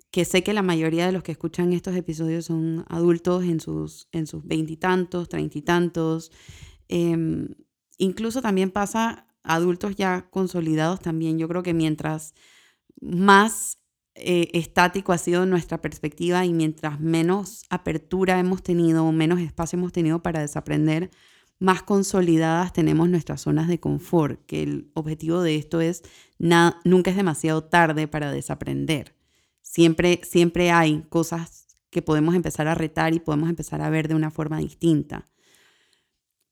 que 0.09 0.25
sé 0.25 0.43
que 0.43 0.53
la 0.53 0.61
mayoría 0.61 1.05
de 1.05 1.11
los 1.11 1.23
que 1.23 1.31
escuchan 1.33 1.73
estos 1.73 1.95
episodios 1.95 2.45
son 2.45 2.85
adultos 2.87 3.43
en 3.43 3.59
sus 3.59 4.07
en 4.11 4.27
sus 4.27 4.45
veintitantos, 4.45 5.27
treinta 5.27 5.57
y 5.57 5.63
tantos. 5.63 6.31
Em, 6.87 7.49
incluso 7.97 8.41
también 8.41 8.71
pasa 8.71 9.27
adultos 9.41 9.95
ya 9.95 10.29
consolidados 10.29 10.99
también. 10.99 11.39
Yo 11.39 11.47
creo 11.47 11.63
que 11.63 11.73
mientras 11.73 12.35
más 13.01 13.79
eh, 14.15 14.49
estático 14.53 15.11
ha 15.11 15.17
sido 15.17 15.45
nuestra 15.45 15.81
perspectiva 15.81 16.45
y 16.45 16.53
mientras 16.53 16.99
menos 16.99 17.63
apertura 17.69 18.39
hemos 18.39 18.61
tenido, 18.61 19.11
menos 19.11 19.39
espacio 19.39 19.77
hemos 19.77 19.91
tenido 19.91 20.21
para 20.21 20.41
desaprender, 20.41 21.09
más 21.59 21.81
consolidadas 21.81 22.73
tenemos 22.73 23.09
nuestras 23.09 23.41
zonas 23.41 23.67
de 23.67 23.79
confort, 23.79 24.45
que 24.45 24.63
el 24.63 24.91
objetivo 24.93 25.41
de 25.41 25.55
esto 25.55 25.81
es, 25.81 26.03
nunca 26.37 27.09
es 27.09 27.17
demasiado 27.17 27.63
tarde 27.63 28.07
para 28.07 28.31
desaprender. 28.31 29.15
Siempre, 29.61 30.19
siempre 30.23 30.71
hay 30.71 31.03
cosas 31.09 31.77
que 31.89 32.01
podemos 32.01 32.35
empezar 32.35 32.67
a 32.67 32.75
retar 32.75 33.13
y 33.13 33.19
podemos 33.19 33.49
empezar 33.49 33.81
a 33.81 33.89
ver 33.89 34.07
de 34.07 34.15
una 34.15 34.29
forma 34.29 34.57
distinta. 34.57 35.25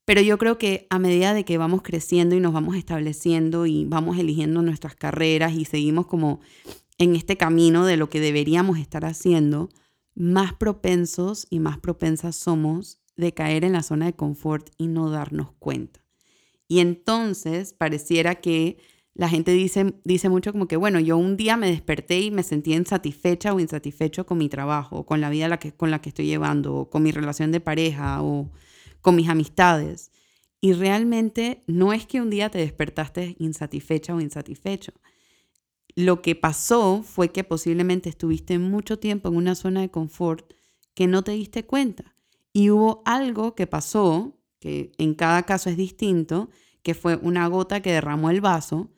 Pero 0.05 0.21
yo 0.21 0.37
creo 0.37 0.57
que 0.57 0.87
a 0.89 0.97
medida 0.97 1.33
de 1.33 1.45
que 1.45 1.57
vamos 1.57 1.81
creciendo 1.83 2.35
y 2.35 2.39
nos 2.39 2.53
vamos 2.53 2.75
estableciendo 2.75 3.65
y 3.65 3.85
vamos 3.85 4.17
eligiendo 4.17 4.61
nuestras 4.61 4.95
carreras 4.95 5.53
y 5.53 5.65
seguimos 5.65 6.07
como 6.07 6.39
en 7.01 7.15
este 7.15 7.35
camino 7.35 7.83
de 7.87 7.97
lo 7.97 8.11
que 8.11 8.19
deberíamos 8.19 8.77
estar 8.77 9.05
haciendo, 9.05 9.69
más 10.13 10.53
propensos 10.53 11.47
y 11.49 11.59
más 11.59 11.79
propensas 11.79 12.35
somos 12.35 13.01
de 13.17 13.33
caer 13.33 13.65
en 13.65 13.73
la 13.73 13.81
zona 13.81 14.05
de 14.05 14.13
confort 14.13 14.69
y 14.77 14.85
no 14.85 15.09
darnos 15.09 15.51
cuenta. 15.57 16.05
Y 16.67 16.79
entonces 16.79 17.73
pareciera 17.73 18.35
que 18.35 18.77
la 19.15 19.29
gente 19.29 19.51
dice, 19.51 19.95
dice 20.03 20.29
mucho 20.29 20.51
como 20.51 20.67
que, 20.67 20.77
bueno, 20.77 20.99
yo 20.99 21.17
un 21.17 21.37
día 21.37 21.57
me 21.57 21.71
desperté 21.71 22.21
y 22.21 22.29
me 22.29 22.43
sentí 22.43 22.75
insatisfecha 22.75 23.51
o 23.51 23.59
insatisfecho 23.59 24.27
con 24.27 24.37
mi 24.37 24.47
trabajo, 24.47 24.97
o 24.97 25.05
con 25.07 25.21
la 25.21 25.31
vida 25.31 25.59
con 25.75 25.89
la 25.89 26.01
que 26.01 26.09
estoy 26.09 26.27
llevando, 26.27 26.75
o 26.75 26.89
con 26.91 27.01
mi 27.01 27.11
relación 27.11 27.51
de 27.51 27.61
pareja, 27.61 28.21
o 28.21 28.51
con 29.01 29.15
mis 29.15 29.27
amistades. 29.27 30.11
Y 30.61 30.73
realmente 30.73 31.63
no 31.65 31.93
es 31.93 32.05
que 32.05 32.21
un 32.21 32.29
día 32.29 32.49
te 32.49 32.59
despertaste 32.59 33.35
insatisfecha 33.39 34.13
o 34.13 34.21
insatisfecho. 34.21 34.93
Lo 35.95 36.21
que 36.21 36.35
pasó 36.35 37.03
fue 37.03 37.31
que 37.31 37.43
posiblemente 37.43 38.09
estuviste 38.09 38.59
mucho 38.59 38.99
tiempo 38.99 39.29
en 39.29 39.35
una 39.35 39.55
zona 39.55 39.81
de 39.81 39.89
confort 39.89 40.53
que 40.93 41.07
no 41.07 41.23
te 41.23 41.31
diste 41.31 41.65
cuenta. 41.65 42.15
Y 42.53 42.69
hubo 42.69 43.01
algo 43.05 43.55
que 43.55 43.67
pasó, 43.67 44.37
que 44.59 44.91
en 44.97 45.15
cada 45.15 45.43
caso 45.43 45.69
es 45.69 45.77
distinto, 45.77 46.49
que 46.83 46.93
fue 46.93 47.15
una 47.17 47.47
gota 47.47 47.81
que 47.81 47.91
derramó 47.91 48.29
el 48.29 48.41
vaso 48.41 48.89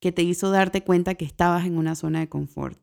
que 0.00 0.12
te 0.12 0.22
hizo 0.22 0.50
darte 0.50 0.84
cuenta 0.84 1.14
que 1.14 1.24
estabas 1.24 1.64
en 1.64 1.78
una 1.78 1.94
zona 1.94 2.20
de 2.20 2.28
confort. 2.28 2.78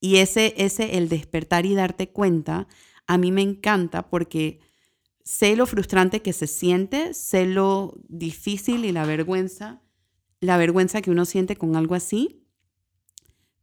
Y 0.00 0.18
ese, 0.18 0.54
ese, 0.56 0.96
el 0.96 1.08
despertar 1.08 1.66
y 1.66 1.74
darte 1.74 2.10
cuenta, 2.10 2.68
a 3.08 3.18
mí 3.18 3.32
me 3.32 3.42
encanta 3.42 4.08
porque 4.08 4.60
sé 5.24 5.56
lo 5.56 5.66
frustrante 5.66 6.22
que 6.22 6.32
se 6.32 6.46
siente, 6.46 7.12
sé 7.12 7.46
lo 7.46 7.94
difícil 8.08 8.84
y 8.84 8.92
la 8.92 9.04
vergüenza, 9.04 9.82
la 10.40 10.56
vergüenza 10.56 11.02
que 11.02 11.10
uno 11.10 11.24
siente 11.24 11.56
con 11.56 11.74
algo 11.74 11.96
así. 11.96 12.46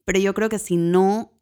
Pero 0.05 0.19
yo 0.19 0.33
creo 0.33 0.49
que 0.49 0.59
si 0.59 0.77
no 0.77 1.35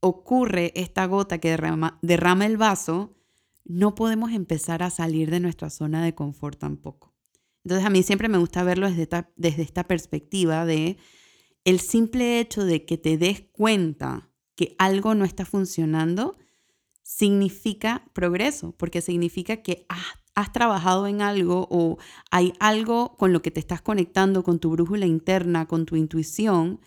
ocurre 0.00 0.72
esta 0.76 1.06
gota 1.06 1.38
que 1.38 1.48
derrama, 1.48 1.98
el 2.44 2.56
vaso, 2.56 3.16
no 3.64 3.94
podemos 3.94 4.32
empezar 4.32 4.82
a 4.82 4.90
salir 4.90 5.30
de 5.30 5.40
nuestra 5.40 5.70
zona 5.70 6.04
de 6.04 6.14
confort 6.14 6.58
tampoco. 6.58 7.14
Entonces 7.64 7.86
a 7.86 7.90
mí 7.90 8.02
siempre 8.02 8.28
me 8.28 8.36
gusta 8.36 8.62
verlo 8.62 8.88
desde 8.88 9.02
esta, 9.02 9.30
desde 9.36 9.62
esta 9.62 9.84
perspectiva 9.84 10.66
de 10.66 10.98
el 11.64 11.80
simple 11.80 12.38
hecho 12.38 12.64
de 12.64 12.84
que 12.84 12.98
te 12.98 13.16
des 13.16 13.40
cuenta 13.40 14.28
que 14.54 14.76
algo 14.78 15.14
no 15.14 15.24
está 15.24 15.46
funcionando 15.46 16.36
significa 17.02 18.04
progreso, 18.12 18.72
porque 18.76 19.00
significa 19.00 19.62
que 19.62 19.86
has, 19.88 20.04
has, 20.34 20.52
trabajado 20.52 21.06
en 21.06 21.22
algo 21.22 21.66
o 21.70 21.96
hay 22.30 22.52
algo 22.60 23.16
con 23.16 23.32
lo 23.32 23.40
que 23.40 23.50
te 23.50 23.60
estás 23.60 23.80
conectando, 23.80 24.44
con 24.44 24.58
tu 24.58 24.70
brújula 24.70 25.06
interna, 25.06 25.66
con 25.66 25.86
tu 25.86 25.96
intuición, 25.96 26.80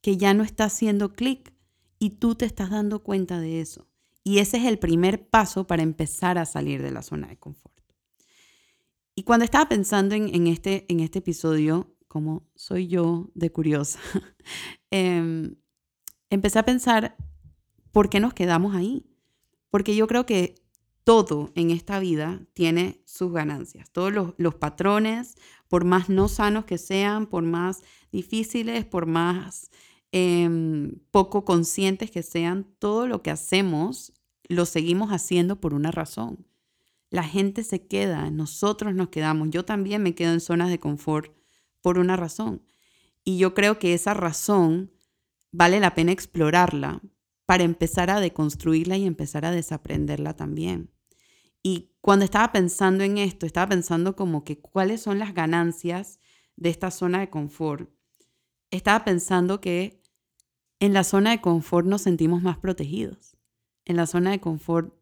que 0.00 0.16
ya 0.16 0.34
no 0.34 0.42
está 0.42 0.64
haciendo 0.64 1.12
clic 1.12 1.52
y 1.98 2.10
tú 2.10 2.34
te 2.34 2.46
estás 2.46 2.70
dando 2.70 3.02
cuenta 3.02 3.40
de 3.40 3.60
eso. 3.60 3.86
Y 4.24 4.38
ese 4.38 4.58
es 4.58 4.64
el 4.64 4.78
primer 4.78 5.28
paso 5.28 5.66
para 5.66 5.82
empezar 5.82 6.38
a 6.38 6.46
salir 6.46 6.82
de 6.82 6.90
la 6.90 7.02
zona 7.02 7.28
de 7.28 7.38
confort. 7.38 7.80
Y 9.14 9.22
cuando 9.22 9.44
estaba 9.44 9.68
pensando 9.68 10.14
en, 10.14 10.46
este, 10.46 10.86
en 10.88 11.00
este 11.00 11.18
episodio, 11.18 11.94
como 12.08 12.48
soy 12.54 12.86
yo 12.86 13.30
de 13.34 13.50
curiosa, 13.50 13.98
em, 14.90 15.56
empecé 16.30 16.58
a 16.58 16.64
pensar, 16.64 17.16
¿por 17.92 18.08
qué 18.08 18.20
nos 18.20 18.34
quedamos 18.34 18.74
ahí? 18.74 19.04
Porque 19.70 19.94
yo 19.94 20.06
creo 20.06 20.26
que 20.26 20.54
todo 21.04 21.50
en 21.54 21.70
esta 21.70 21.98
vida 21.98 22.40
tiene 22.52 23.02
sus 23.04 23.32
ganancias. 23.32 23.90
Todos 23.90 24.34
los, 24.36 24.54
patrones, 24.54 25.36
por 25.68 25.84
más 25.84 26.08
no 26.08 26.28
sanos 26.28 26.64
que 26.64 26.78
sean, 26.78 27.26
por 27.26 27.42
más 27.42 27.82
difíciles, 28.12 28.84
por 28.84 29.06
más 29.06 29.70
em, 30.12 31.00
poco 31.10 31.44
conscientes 31.44 32.10
que 32.10 32.22
sean, 32.22 32.66
todo 32.78 33.06
lo 33.06 33.22
que 33.22 33.30
hacemos 33.30 34.12
lo 34.48 34.66
seguimos 34.66 35.10
haciendo 35.10 35.60
por 35.60 35.74
una 35.74 35.90
razón 35.90 36.46
la 37.10 37.24
gente 37.24 37.64
se 37.64 37.86
queda, 37.86 38.30
nosotros 38.30 38.94
nos 38.94 39.08
quedamos. 39.08 39.50
Yo 39.50 39.64
también 39.64 40.02
me 40.02 40.14
quedo 40.14 40.32
en 40.32 40.40
zonas 40.40 40.70
de 40.70 40.78
confort 40.78 41.32
por 41.82 41.98
una 41.98 42.16
razón. 42.16 42.62
Y 43.24 43.36
yo 43.36 43.52
creo 43.52 43.78
que 43.78 43.94
esa 43.94 44.14
razón 44.14 44.92
vale 45.50 45.80
la 45.80 45.94
pena 45.94 46.12
explorarla 46.12 47.02
para 47.46 47.64
empezar 47.64 48.10
a 48.10 48.20
deconstruirla 48.20 48.96
y 48.96 49.06
empezar 49.06 49.44
a 49.44 49.50
desaprenderla 49.50 50.34
también. 50.34 50.90
Y 51.62 51.90
cuando 52.00 52.24
estaba 52.24 52.52
pensando 52.52 53.02
en 53.02 53.18
esto, 53.18 53.44
estaba 53.44 53.68
pensando 53.70 54.14
como 54.14 54.44
que 54.44 54.60
cuáles 54.60 55.02
son 55.02 55.18
las 55.18 55.34
ganancias 55.34 56.20
de 56.56 56.70
esta 56.70 56.92
zona 56.92 57.20
de 57.20 57.28
confort. 57.28 57.90
Estaba 58.70 59.04
pensando 59.04 59.60
que 59.60 59.99
en 60.80 60.94
la 60.94 61.04
zona 61.04 61.30
de 61.30 61.40
confort 61.40 61.86
nos 61.86 62.02
sentimos 62.02 62.42
más 62.42 62.58
protegidos. 62.58 63.36
En 63.84 63.96
la 63.96 64.06
zona 64.06 64.30
de 64.30 64.40
confort 64.40 64.94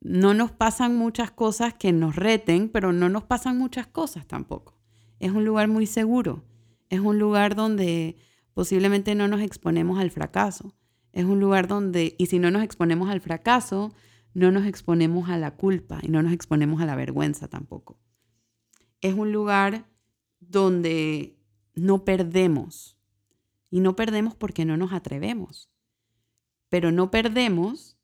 no 0.00 0.34
nos 0.34 0.52
pasan 0.52 0.96
muchas 0.96 1.30
cosas 1.30 1.74
que 1.74 1.92
nos 1.92 2.16
reten, 2.16 2.68
pero 2.68 2.92
no 2.92 3.08
nos 3.08 3.24
pasan 3.24 3.58
muchas 3.58 3.86
cosas 3.86 4.26
tampoco. 4.26 4.78
Es 5.18 5.32
un 5.32 5.44
lugar 5.44 5.68
muy 5.68 5.86
seguro. 5.86 6.44
Es 6.90 7.00
un 7.00 7.18
lugar 7.18 7.56
donde 7.56 8.16
posiblemente 8.52 9.14
no 9.14 9.26
nos 9.28 9.40
exponemos 9.40 9.98
al 9.98 10.10
fracaso. 10.10 10.74
Es 11.12 11.24
un 11.24 11.40
lugar 11.40 11.66
donde, 11.66 12.14
y 12.18 12.26
si 12.26 12.38
no 12.38 12.50
nos 12.50 12.62
exponemos 12.62 13.08
al 13.08 13.20
fracaso, 13.20 13.92
no 14.32 14.50
nos 14.50 14.66
exponemos 14.66 15.28
a 15.28 15.38
la 15.38 15.52
culpa 15.52 15.98
y 16.02 16.08
no 16.08 16.22
nos 16.22 16.32
exponemos 16.32 16.80
a 16.80 16.86
la 16.86 16.96
vergüenza 16.96 17.48
tampoco. 17.48 17.98
Es 19.00 19.14
un 19.14 19.32
lugar 19.32 19.86
donde 20.40 21.38
no 21.74 22.04
perdemos. 22.04 22.98
Y 23.74 23.80
no 23.80 23.96
perdemos 23.96 24.36
porque 24.36 24.64
no 24.64 24.76
nos 24.76 24.92
atrevemos. 24.92 25.68
Pero 26.68 26.92
no 26.92 27.10
perdemos 27.10 27.98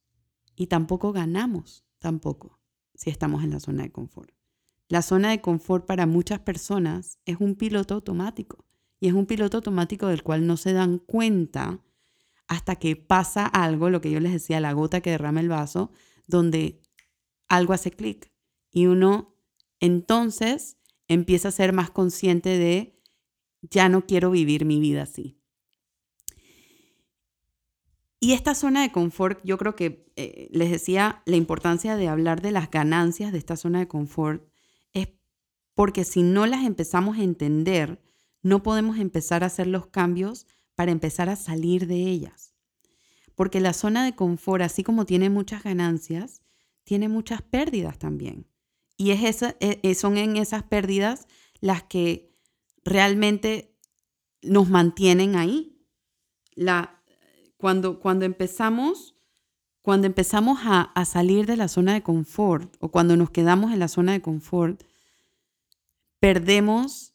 y 0.57 0.67
tampoco 0.67 1.13
ganamos 1.13 1.87
tampoco 2.01 2.59
si 2.97 3.09
estamos 3.09 3.45
en 3.45 3.51
la 3.51 3.61
zona 3.61 3.85
de 3.85 3.93
confort. 3.93 4.35
La 4.89 5.01
zona 5.01 5.31
de 5.31 5.41
confort 5.41 5.87
para 5.87 6.07
muchas 6.07 6.41
personas 6.41 7.21
es 7.25 7.37
un 7.39 7.55
piloto 7.55 7.95
automático 7.95 8.67
y 8.99 9.07
es 9.07 9.15
un 9.15 9.27
piloto 9.27 9.59
automático 9.59 10.09
del 10.09 10.25
cual 10.25 10.45
no 10.45 10.57
se 10.57 10.73
dan 10.73 10.99
cuenta 10.99 11.79
hasta 12.49 12.75
que 12.75 12.97
pasa 12.97 13.47
algo, 13.47 13.91
lo 13.91 14.01
que 14.01 14.11
yo 14.11 14.19
les 14.19 14.33
decía, 14.33 14.59
la 14.59 14.73
gota 14.73 15.01
que 15.03 15.11
derrama 15.11 15.39
el 15.39 15.51
vaso, 15.51 15.93
donde 16.27 16.83
algo 17.47 17.75
hace 17.75 17.93
clic 17.93 18.33
y 18.73 18.87
uno 18.87 19.37
entonces 19.79 20.79
empieza 21.07 21.47
a 21.47 21.53
ser 21.53 21.73
más 21.73 21.93
consciente 21.93 22.59
de 22.59 23.01
ya 23.63 23.89
no 23.89 24.05
quiero 24.05 24.33
vivir 24.33 24.65
mi 24.65 24.81
vida 24.81 25.03
así. 25.03 25.40
Y 28.23 28.35
esta 28.35 28.55
zona 28.55 28.83
de 28.83 28.93
confort, 28.93 29.41
yo 29.45 29.57
creo 29.57 29.75
que 29.75 30.13
eh, 30.17 30.49
les 30.53 30.71
decía 30.71 31.23
la 31.25 31.37
importancia 31.37 31.97
de 31.97 32.07
hablar 32.07 32.43
de 32.43 32.53
las 32.53 32.71
ganancias 32.71 33.33
de 33.33 33.39
esta 33.39 33.57
zona 33.57 33.79
de 33.79 33.89
confort, 33.89 34.47
es 34.93 35.09
porque 35.75 36.05
si 36.05 36.23
no 36.23 36.47
las 36.47 36.65
empezamos 36.65 37.17
a 37.17 37.23
entender, 37.23 38.03
no 38.43 38.63
podemos 38.63 38.99
empezar 38.99 39.43
a 39.43 39.47
hacer 39.47 39.67
los 39.67 39.87
cambios 39.87 40.47
para 40.75 40.93
empezar 40.93 41.31
a 41.31 41.37
salir 41.37 41.87
de 41.87 41.97
ellas. 41.97 42.55
Porque 43.35 43.59
la 43.59 43.73
zona 43.73 44.05
de 44.05 44.15
confort, 44.15 44.63
así 44.63 44.83
como 44.83 45.07
tiene 45.07 45.31
muchas 45.31 45.63
ganancias, 45.63 46.43
tiene 46.85 47.09
muchas 47.09 47.41
pérdidas 47.41 47.99
también. 47.99 48.47
Y 48.99 49.13
es 49.13 49.43
e, 49.43 49.81
e, 49.83 49.95
son 49.95 50.19
en 50.19 50.37
esas 50.37 50.63
pérdidas 50.65 51.27
las 51.61 51.83
que 51.85 52.37
realmente 52.85 53.79
nos 54.43 54.69
mantienen 54.69 55.37
ahí. 55.37 55.87
La, 56.55 57.00
cuando, 57.61 58.01
cuando 58.01 58.25
empezamos, 58.25 59.15
cuando 59.83 60.07
empezamos 60.07 60.61
a, 60.65 60.83
a 60.83 61.05
salir 61.05 61.47
de 61.47 61.57
la 61.57 61.69
zona 61.69 61.93
de 61.93 62.03
confort 62.03 62.75
o 62.81 62.91
cuando 62.91 63.17
nos 63.17 63.31
quedamos 63.31 63.73
en 63.73 63.79
la 63.79 63.89
zona 63.89 64.13
de 64.13 64.23
confort, 64.23 64.83
perdemos 66.19 67.15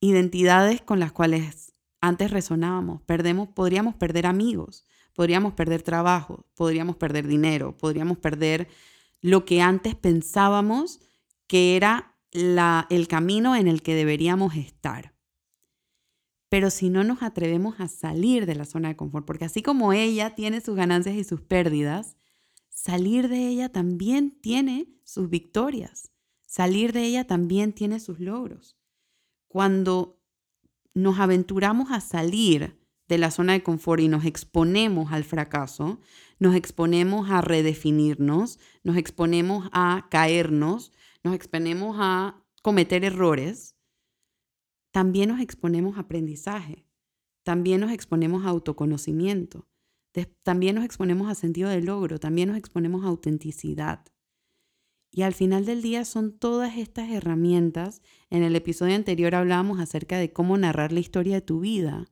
identidades 0.00 0.80
con 0.80 1.00
las 1.00 1.12
cuales 1.12 1.74
antes 2.00 2.30
resonábamos. 2.30 3.02
Perdemos, 3.02 3.48
podríamos 3.48 3.94
perder 3.96 4.26
amigos, 4.26 4.84
podríamos 5.14 5.52
perder 5.54 5.82
trabajo, 5.82 6.46
podríamos 6.54 6.96
perder 6.96 7.26
dinero, 7.26 7.76
podríamos 7.76 8.18
perder 8.18 8.68
lo 9.20 9.44
que 9.44 9.60
antes 9.60 9.94
pensábamos 9.94 11.00
que 11.46 11.76
era 11.76 12.16
la, 12.30 12.86
el 12.88 13.08
camino 13.08 13.56
en 13.56 13.66
el 13.66 13.82
que 13.82 13.94
deberíamos 13.94 14.54
estar. 14.54 15.12
Pero 16.50 16.68
si 16.68 16.90
no 16.90 17.02
nos 17.02 17.22
atrevemos 17.22 17.80
a 17.80 17.88
salir 17.88 18.44
de 18.44 18.56
la 18.56 18.66
zona 18.66 18.88
de 18.88 18.96
confort, 18.96 19.24
porque 19.24 19.46
así 19.46 19.62
como 19.62 19.94
ella 19.94 20.34
tiene 20.34 20.60
sus 20.60 20.76
ganancias 20.76 21.16
y 21.16 21.24
sus 21.24 21.40
pérdidas, 21.40 22.18
salir 22.68 23.28
de 23.28 23.48
ella 23.48 23.70
también 23.70 24.38
tiene 24.42 24.88
sus 25.04 25.30
victorias. 25.30 26.12
Salir 26.44 26.92
de 26.92 27.04
ella 27.04 27.26
también 27.26 27.72
tiene 27.72 27.98
sus 27.98 28.20
logros 28.20 28.76
cuando 29.50 30.22
nos 30.94 31.18
aventuramos 31.18 31.90
a 31.90 32.00
salir 32.00 32.78
de 33.08 33.18
la 33.18 33.32
zona 33.32 33.54
de 33.54 33.64
confort 33.64 34.00
y 34.00 34.06
nos 34.06 34.24
exponemos 34.24 35.10
al 35.10 35.24
fracaso, 35.24 35.98
nos 36.38 36.54
exponemos 36.54 37.30
a 37.30 37.40
redefinirnos, 37.40 38.60
nos 38.84 38.96
exponemos 38.96 39.68
a 39.72 40.06
caernos, 40.08 40.92
nos 41.24 41.34
exponemos 41.34 41.96
a 41.98 42.44
cometer 42.62 43.04
errores, 43.04 43.74
también 44.90 45.28
nos 45.28 45.40
exponemos 45.40 45.96
a 45.96 46.00
aprendizaje, 46.00 46.86
también 47.42 47.80
nos 47.80 47.92
exponemos 47.92 48.44
a 48.44 48.48
autoconocimiento, 48.48 49.68
también 50.42 50.74
nos 50.74 50.84
exponemos 50.84 51.30
a 51.30 51.34
sentido 51.34 51.68
de 51.68 51.80
logro, 51.80 52.18
también 52.18 52.48
nos 52.48 52.58
exponemos 52.58 53.04
a 53.04 53.08
autenticidad. 53.08 54.04
Y 55.12 55.22
al 55.22 55.34
final 55.34 55.64
del 55.64 55.82
día 55.82 56.04
son 56.04 56.38
todas 56.38 56.76
estas 56.76 57.10
herramientas. 57.10 58.00
En 58.28 58.42
el 58.42 58.54
episodio 58.54 58.94
anterior 58.94 59.34
hablábamos 59.34 59.80
acerca 59.80 60.18
de 60.18 60.32
cómo 60.32 60.56
narrar 60.56 60.92
la 60.92 61.00
historia 61.00 61.36
de 61.36 61.40
tu 61.40 61.60
vida. 61.60 62.06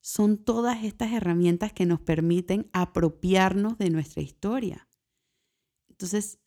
Son 0.00 0.38
todas 0.38 0.84
estas 0.84 1.12
herramientas 1.12 1.72
que 1.72 1.84
nos 1.84 2.00
permiten 2.00 2.70
apropiarnos 2.72 3.76
de 3.76 3.90
nuestra 3.90 4.22
historia. 4.22 4.88
Entonces, 5.88 6.38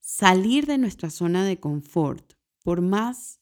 salir 0.00 0.66
de 0.66 0.78
nuestra 0.78 1.10
zona 1.10 1.44
de 1.44 1.60
confort, 1.60 2.34
por 2.62 2.80
más 2.80 3.39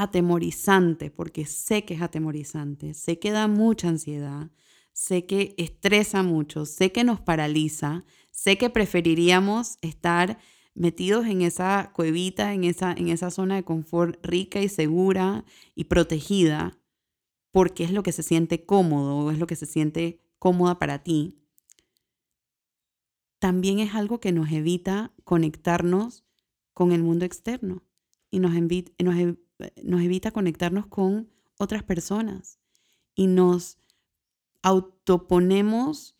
atemorizante, 0.00 1.10
porque 1.10 1.46
sé 1.46 1.84
que 1.84 1.94
es 1.94 2.02
atemorizante, 2.02 2.94
sé 2.94 3.18
que 3.18 3.30
da 3.30 3.48
mucha 3.48 3.88
ansiedad, 3.88 4.50
sé 4.92 5.26
que 5.26 5.54
estresa 5.58 6.22
mucho, 6.22 6.66
sé 6.66 6.92
que 6.92 7.04
nos 7.04 7.20
paraliza, 7.20 8.04
sé 8.30 8.58
que 8.58 8.70
preferiríamos 8.70 9.78
estar 9.82 10.38
metidos 10.74 11.26
en 11.26 11.42
esa 11.42 11.92
cuevita, 11.94 12.54
en 12.54 12.64
esa, 12.64 12.92
en 12.92 13.08
esa 13.08 13.30
zona 13.30 13.56
de 13.56 13.64
confort 13.64 14.24
rica 14.24 14.60
y 14.60 14.68
segura 14.68 15.44
y 15.74 15.84
protegida, 15.84 16.78
porque 17.50 17.84
es 17.84 17.90
lo 17.90 18.02
que 18.02 18.12
se 18.12 18.22
siente 18.22 18.64
cómodo, 18.64 19.30
es 19.30 19.38
lo 19.38 19.46
que 19.46 19.56
se 19.56 19.66
siente 19.66 20.20
cómoda 20.38 20.78
para 20.78 21.02
ti, 21.02 21.38
también 23.38 23.78
es 23.78 23.94
algo 23.94 24.20
que 24.20 24.32
nos 24.32 24.50
evita 24.50 25.12
conectarnos 25.24 26.24
con 26.74 26.92
el 26.92 27.02
mundo 27.02 27.24
externo 27.24 27.84
y 28.30 28.40
nos, 28.40 28.52
nos, 28.52 29.36
nos 29.82 30.02
evita 30.02 30.30
conectarnos 30.30 30.86
con 30.86 31.30
otras 31.58 31.82
personas 31.82 32.58
y 33.14 33.26
nos 33.26 33.78
autoponemos 34.62 36.16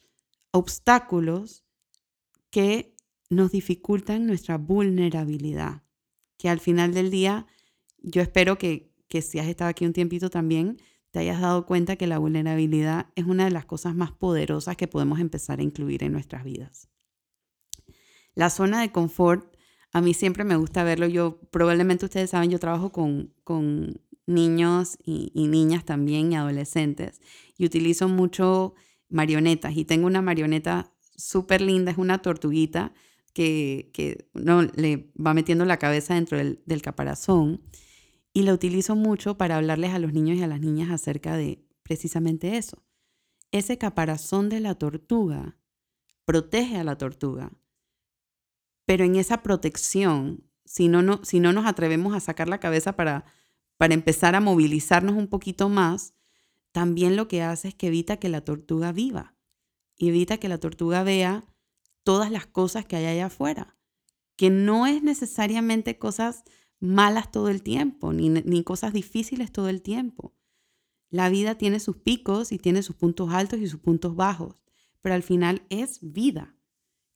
obstáculos 0.51 1.65
que 2.51 2.95
nos 3.31 3.53
dificultan 3.53 4.27
nuestra 4.27 4.59
vulnerabilidad, 4.59 5.83
que 6.37 6.49
al 6.49 6.61
final 6.61 6.95
del 6.95 7.11
día 7.11 7.47
yo 7.99 8.23
espero 8.23 8.59
que, 8.59 8.91
que 9.09 9.23
si 9.23 9.39
has 9.39 9.47
estado 9.47 9.71
aquí 9.71 9.85
un 9.85 9.93
tiempito 9.93 10.31
también, 10.31 10.79
te 11.11 11.21
hayas 11.21 11.41
dado 11.41 11.67
cuenta 11.67 11.97
que 11.97 12.07
la 12.07 12.19
vulnerabilidad 12.19 13.07
es 13.15 13.25
una 13.25 13.45
de 13.45 13.51
las 13.51 13.65
cosas 13.65 13.95
más 13.95 14.13
poderosas 14.13 14.77
que 14.77 14.89
podemos 14.89 15.21
empezar 15.21 15.61
a 15.61 15.63
incluir 15.63 16.03
en 16.03 16.13
nuestras 16.13 16.45
vidas. 16.45 16.89
La 18.35 18.51
zona 18.51 18.81
de 18.81 18.93
confort, 18.93 19.57
a 19.93 20.01
mí 20.01 20.15
siempre 20.15 20.45
me 20.45 20.57
gusta 20.57 20.85
verlo. 20.85 21.07
Yo, 21.07 21.39
probablemente 21.51 22.05
ustedes 22.05 22.31
saben, 22.31 22.51
yo 22.51 22.59
trabajo 22.59 22.93
con, 22.93 23.33
con 23.45 24.01
niños 24.29 24.99
y, 25.05 25.33
niñas 25.35 25.85
también 25.85 26.33
y 26.33 26.37
adolescentes 26.37 27.21
y 27.57 27.65
utilizo 27.65 28.09
mucho 28.09 28.75
marionetas 29.09 29.77
y 29.77 29.85
tengo 29.85 30.07
una 30.07 30.23
marioneta 30.23 30.93
súper 31.17 31.63
linda, 31.63 31.91
es 31.91 31.99
una 31.99 32.19
tortuguita 32.19 32.93
que, 33.33 34.29
no, 34.35 34.63
le 34.63 35.11
va 35.15 35.33
metiendo 35.33 35.65
la 35.65 35.79
cabeza 35.79 36.15
dentro 36.15 36.39
del, 36.39 36.61
del 36.67 36.83
caparazón 36.83 37.63
y 38.33 38.43
la 38.43 38.53
utilizo 38.53 38.97
mucho 38.97 39.39
para 39.39 39.57
hablarles 39.57 39.93
a 39.93 39.99
los 39.99 40.13
niños 40.13 40.39
y 40.39 40.43
a 40.43 40.49
las 40.49 40.61
niñas 40.61 40.91
acerca 40.91 41.37
de 41.37 41.65
precisamente 41.83 42.57
eso. 42.59 42.83
Ese 43.51 43.79
caparazón 43.79 44.49
de 44.49 44.61
la 44.61 44.75
tortuga 44.75 45.57
protege 46.25 46.77
a 46.77 46.85
la 46.85 46.99
tortuga, 46.99 47.53
pero 48.89 49.05
en 49.05 49.17
esa 49.17 49.43
protección, 49.43 50.49
si 50.65 50.89
no, 50.89 51.03
no, 51.03 51.23
si 51.23 51.41
no 51.41 51.53
nos 51.53 51.67
atrevemos 51.67 52.15
a 52.15 52.21
sacar 52.21 52.49
la 52.49 52.59
cabeza 52.59 52.97
para, 52.97 53.27
para 53.77 53.93
empezar 53.93 54.35
a 54.35 54.41
movilizarnos 54.41 55.15
un 55.15 55.27
poquito 55.27 55.69
más, 55.69 56.15
también 56.73 57.15
lo 57.15 57.29
que 57.29 57.43
hace 57.43 57.69
es 57.69 57.75
que 57.75 57.89
evita 57.89 58.17
que 58.17 58.31
la 58.31 58.41
tortuga 58.41 58.91
viva 58.93 59.37
y 59.99 60.09
evita 60.09 60.39
que 60.39 60.49
la 60.49 60.57
tortuga 60.57 61.03
vea 61.03 61.45
todas 62.03 62.31
las 62.31 62.47
cosas 62.47 62.87
que 62.87 62.97
hay 62.97 63.05
allá 63.05 63.27
afuera, 63.27 63.77
que 64.37 64.49
no 64.49 64.87
es 64.87 65.03
necesariamente 65.03 65.99
cosas 65.99 66.45
malas 66.81 67.31
todo 67.31 67.51
el 67.51 67.63
tiempo, 67.63 68.15
ni, 68.15 68.31
ni 68.31 68.65
cosas 68.65 68.95
difíciles 68.95 69.53
todo 69.53 69.69
el 69.69 69.83
tiempo. 69.83 70.35
La 71.11 71.29
vida 71.29 71.57
tiene 71.57 71.79
sus 71.81 71.99
picos 71.99 72.53
y 72.53 72.59
tiene 72.59 72.83
sus 72.83 72.97
puntos 72.97 73.35
altos 73.35 73.61
y 73.61 73.67
sus 73.67 73.81
puntos 73.81 74.17
bajos, 74.17 74.63
pero 75.03 75.15
al 75.15 75.23
final 75.23 75.67
es 75.69 75.99
vida, 76.01 76.57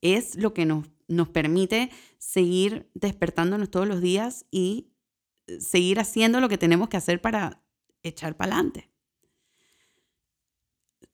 es 0.02 0.34
lo 0.34 0.52
que 0.52 0.66
nos, 0.66 0.92
nos 1.12 1.28
permite 1.28 1.90
seguir 2.18 2.90
despertándonos 2.94 3.70
todos 3.70 3.86
los 3.86 4.00
días 4.00 4.46
y 4.50 4.92
eh, 5.46 5.60
seguir 5.60 6.00
haciendo 6.00 6.40
lo 6.40 6.48
que 6.48 6.58
tenemos 6.58 6.88
que 6.88 6.96
hacer 6.96 7.20
para 7.20 7.62
echar 8.02 8.36
para 8.36 8.54
adelante. 8.54 8.90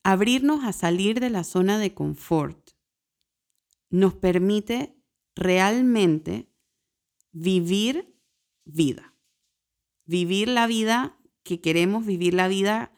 Abrirnos 0.02 0.64
a 0.64 0.72
salir 0.72 1.20
de 1.20 1.30
la 1.30 1.44
zona 1.44 1.78
de 1.78 1.94
confort 1.94 2.70
nos 3.90 4.14
permite 4.14 4.96
realmente 5.34 6.48
vivir 7.32 8.14
vida. 8.64 9.14
Vivir 10.04 10.48
la 10.48 10.66
vida 10.66 11.18
que 11.42 11.60
queremos, 11.60 12.06
vivir 12.06 12.34
la 12.34 12.48
vida 12.48 12.92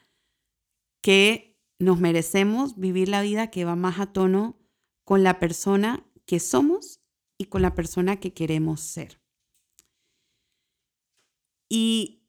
que 1.01 1.59
nos 1.79 1.99
merecemos, 1.99 2.77
vivir 2.77 3.09
la 3.09 3.23
vida 3.23 3.51
que 3.51 3.65
va 3.65 3.75
más 3.75 3.99
a 3.99 4.13
tono 4.13 4.59
con 5.05 5.25
la 5.25 5.41
persona 5.41 6.07
que 6.31 6.39
somos 6.39 7.01
y 7.39 7.47
con 7.47 7.61
la 7.61 7.75
persona 7.75 8.21
que 8.21 8.33
queremos 8.33 8.81
ser. 8.81 9.21
Y 11.69 12.23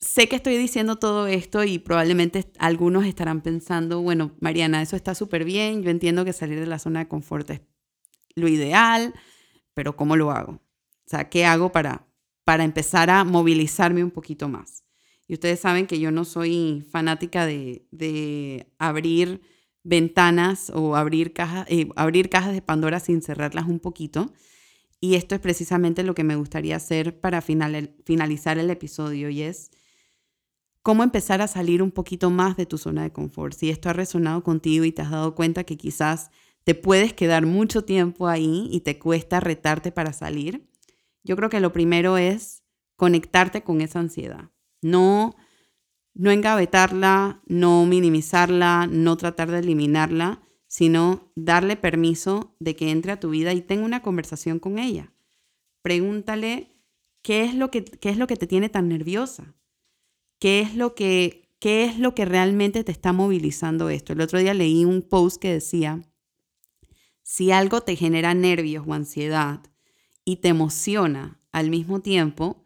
sé 0.00 0.26
que 0.26 0.36
estoy 0.36 0.56
diciendo 0.56 0.96
todo 0.96 1.26
esto 1.26 1.62
y 1.62 1.78
probablemente 1.78 2.50
algunos 2.58 3.04
estarán 3.04 3.42
pensando, 3.42 4.00
bueno, 4.00 4.34
Mariana, 4.40 4.80
eso 4.80 4.96
está 4.96 5.14
súper 5.14 5.44
bien, 5.44 5.82
yo 5.82 5.90
entiendo 5.90 6.24
que 6.24 6.32
salir 6.32 6.58
de 6.60 6.66
la 6.66 6.78
zona 6.78 7.00
de 7.00 7.08
confort 7.08 7.50
es 7.50 7.60
lo 8.36 8.48
ideal, 8.48 9.12
pero 9.74 9.96
¿cómo 9.96 10.16
lo 10.16 10.30
hago? 10.30 10.52
O 10.52 11.08
sea, 11.08 11.28
¿qué 11.28 11.44
hago 11.44 11.72
para, 11.72 12.08
para 12.44 12.64
empezar 12.64 13.10
a 13.10 13.24
movilizarme 13.24 14.02
un 14.02 14.12
poquito 14.12 14.48
más? 14.48 14.82
Y 15.28 15.34
ustedes 15.34 15.60
saben 15.60 15.86
que 15.86 16.00
yo 16.00 16.10
no 16.10 16.24
soy 16.24 16.86
fanática 16.90 17.44
de, 17.44 18.72
abrir 18.78 19.42
ventanas 19.84 20.70
o 20.74 20.96
abrir 20.96 21.32
cajas, 21.32 21.66
eh, 21.68 21.88
abrir 21.96 22.28
cajas 22.28 22.52
de 22.52 22.62
Pandora 22.62 23.00
sin 23.00 23.22
cerrarlas 23.22 23.66
un 23.66 23.80
poquito. 23.80 24.32
Y 25.00 25.16
esto 25.16 25.34
es 25.34 25.40
precisamente 25.40 26.04
lo 26.04 26.14
que 26.14 26.24
me 26.24 26.36
gustaría 26.36 26.76
hacer 26.76 27.20
para 27.20 27.40
finalizar 27.40 28.58
el 28.58 28.70
episodio 28.70 29.30
y 29.30 29.42
es 29.42 29.72
cómo 30.82 31.02
empezar 31.02 31.42
a 31.42 31.48
salir 31.48 31.82
un 31.82 31.90
poquito 31.90 32.30
más 32.30 32.56
de 32.56 32.66
tu 32.66 32.78
zona 32.78 33.02
de 33.02 33.12
confort. 33.12 33.54
Si 33.54 33.70
esto 33.70 33.88
ha 33.88 33.94
resonado 33.94 34.44
contigo 34.44 34.84
y 34.84 34.92
te 34.92 35.02
has 35.02 35.10
dado 35.10 35.34
cuenta 35.34 35.64
que 35.64 35.76
quizás 35.76 36.30
te 36.64 36.74
puedes 36.76 37.12
quedar 37.14 37.46
mucho 37.46 37.84
tiempo 37.84 38.28
ahí 38.28 38.68
y 38.70 38.80
te 38.80 38.98
cuesta 38.98 39.40
retarte 39.40 39.90
para 39.90 40.12
salir, 40.12 40.68
yo 41.24 41.36
creo 41.36 41.50
que 41.50 41.60
lo 41.60 41.72
primero 41.72 42.16
es 42.16 42.62
conectarte 42.96 43.62
con 43.62 43.80
esa 43.80 43.98
ansiedad. 43.98 44.50
No, 44.80 45.34
no 46.14 46.30
engavetarla, 46.30 47.42
no 47.46 47.86
minimizarla, 47.86 48.86
no 48.86 49.16
tratar 49.16 49.50
de 49.50 49.60
eliminarla, 49.60 50.42
sino 50.66 51.32
darle 51.36 51.76
permiso 51.76 52.56
de 52.58 52.76
que 52.76 52.90
entre 52.90 53.12
a 53.12 53.20
tu 53.20 53.30
vida 53.30 53.52
y 53.52 53.60
tenga 53.60 53.84
una 53.84 54.02
conversación 54.02 54.58
con 54.58 54.78
ella. 54.78 55.12
Pregúntale 55.82 56.76
qué 57.22 57.44
es 57.44 57.54
lo 57.54 57.70
que, 57.70 57.84
qué 57.84 58.10
es 58.10 58.16
lo 58.16 58.26
que 58.26 58.36
te 58.36 58.46
tiene 58.46 58.68
tan 58.68 58.88
nerviosa, 58.88 59.54
qué 60.38 60.60
es 60.60 60.74
lo 60.74 60.94
que, 60.94 61.50
qué 61.58 61.84
es 61.84 61.98
lo 61.98 62.14
que 62.14 62.24
realmente 62.24 62.84
te 62.84 62.92
está 62.92 63.12
movilizando 63.12 63.88
esto. 63.90 64.12
El 64.12 64.20
otro 64.20 64.38
día 64.38 64.54
leí 64.54 64.84
un 64.84 65.02
post 65.02 65.40
que 65.40 65.52
decía, 65.52 66.02
si 67.22 67.52
algo 67.52 67.82
te 67.82 67.96
genera 67.96 68.34
nervios 68.34 68.84
o 68.86 68.94
ansiedad 68.94 69.60
y 70.24 70.36
te 70.36 70.48
emociona 70.48 71.40
al 71.52 71.70
mismo 71.70 72.00
tiempo, 72.00 72.61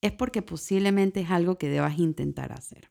es 0.00 0.12
porque 0.12 0.42
posiblemente 0.42 1.20
es 1.20 1.30
algo 1.30 1.58
que 1.58 1.68
debas 1.68 1.98
intentar 1.98 2.52
hacer. 2.52 2.90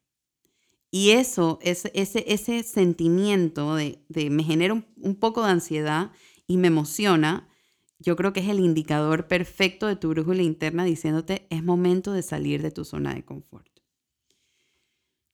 Y 0.89 1.11
eso, 1.11 1.59
ese, 1.61 1.91
ese 1.93 2.63
sentimiento 2.63 3.75
de, 3.75 3.99
me 4.29 4.43
genera 4.43 4.73
un, 4.73 4.85
un 4.97 5.15
poco 5.15 5.43
de 5.43 5.51
ansiedad 5.51 6.11
y 6.47 6.57
me 6.57 6.67
emociona, 6.67 7.49
yo 7.99 8.15
creo 8.15 8.31
que 8.31 8.39
es 8.39 8.47
el 8.47 8.59
indicador 8.59 9.27
perfecto 9.27 9.87
de 9.87 9.97
tu 9.97 10.09
brújula 10.09 10.43
interna 10.43 10.85
diciéndote 10.85 11.45
es 11.49 11.63
momento 11.63 12.13
de 12.13 12.21
salir 12.21 12.61
de 12.61 12.71
tu 12.71 12.85
zona 12.85 13.13
de 13.13 13.25
confort. 13.25 13.67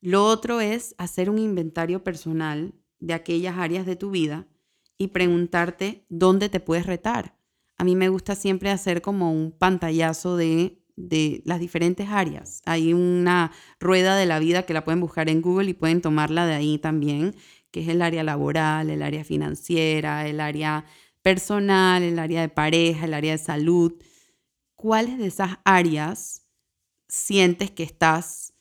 Lo 0.00 0.26
otro 0.26 0.60
es 0.60 0.94
hacer 0.98 1.30
un 1.30 1.38
inventario 1.38 2.04
personal 2.04 2.74
de 2.98 3.14
aquellas 3.14 3.56
áreas 3.56 3.86
de 3.86 3.96
tu 3.96 4.10
vida 4.10 4.46
y 4.98 5.08
preguntarte 5.08 6.04
dónde 6.08 6.48
te 6.48 6.60
puedes 6.60 6.86
retar. 6.86 7.38
A 7.76 7.84
mí 7.84 7.96
me 7.96 8.08
gusta 8.08 8.34
siempre 8.34 8.70
hacer 8.70 9.02
como 9.02 9.32
un 9.32 9.52
pantallazo 9.52 10.36
de, 10.36 10.83
las 10.96 11.60
diferentes 11.60 12.08
áreas. 12.08 12.62
Hay 12.66 12.92
una 12.92 13.52
rueda 13.80 14.16
de 14.16 14.26
la 14.26 14.38
vida 14.38 14.64
que 14.64 14.74
la 14.74 14.84
pueden 14.84 15.00
buscar 15.00 15.28
en 15.28 15.42
Google 15.42 15.70
y 15.70 15.74
pueden 15.74 16.00
tomarla 16.00 16.46
de 16.46 16.54
ahí 16.54 16.78
también, 16.78 17.34
que 17.70 17.80
es 17.80 17.88
el 17.88 18.02
área 18.02 18.22
laboral, 18.22 18.90
el 18.90 19.02
área 19.02 19.24
financiera, 19.24 20.26
el 20.28 20.40
área 20.40 20.84
personal, 21.22 22.02
el 22.02 22.18
área 22.18 22.42
de 22.42 22.48
pareja, 22.48 23.06
el 23.06 23.14
área 23.14 23.32
de 23.32 23.38
salud. 23.38 23.94
¿Cuáles 24.74 25.18
de 25.18 25.26
esas 25.26 25.58
áreas 25.64 26.46
sientes 27.08 27.70
que 27.70 27.82
estás 27.82 28.52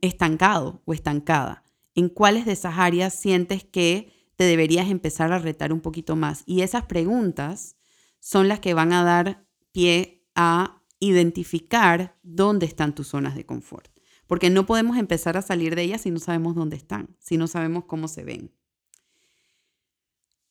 estancado 0.00 0.82
o 0.84 0.92
estancada? 0.92 1.62
¿En 1.94 2.08
cuáles 2.08 2.44
de 2.44 2.52
esas 2.52 2.78
áreas 2.78 3.14
sientes 3.14 3.64
que 3.64 4.12
te 4.36 4.44
deberías 4.44 4.90
empezar 4.90 5.32
a 5.32 5.38
retar 5.38 5.72
un 5.72 5.80
poquito 5.80 6.16
más? 6.16 6.42
Y 6.46 6.62
esas 6.62 6.84
preguntas 6.84 7.76
son 8.20 8.48
las 8.48 8.60
que 8.60 8.74
van 8.74 8.92
a 8.92 9.04
dar 9.04 9.46
pie 9.72 10.26
a 10.34 10.77
identificar 11.00 12.18
dónde 12.22 12.66
están 12.66 12.94
tus 12.94 13.08
zonas 13.08 13.34
de 13.34 13.46
confort. 13.46 13.90
Porque 14.26 14.50
no 14.50 14.66
podemos 14.66 14.96
empezar 14.98 15.36
a 15.36 15.42
salir 15.42 15.74
de 15.74 15.82
ellas 15.82 16.02
si 16.02 16.10
no 16.10 16.18
sabemos 16.18 16.54
dónde 16.54 16.76
están, 16.76 17.16
si 17.18 17.36
no 17.36 17.46
sabemos 17.46 17.84
cómo 17.84 18.08
se 18.08 18.24
ven. 18.24 18.52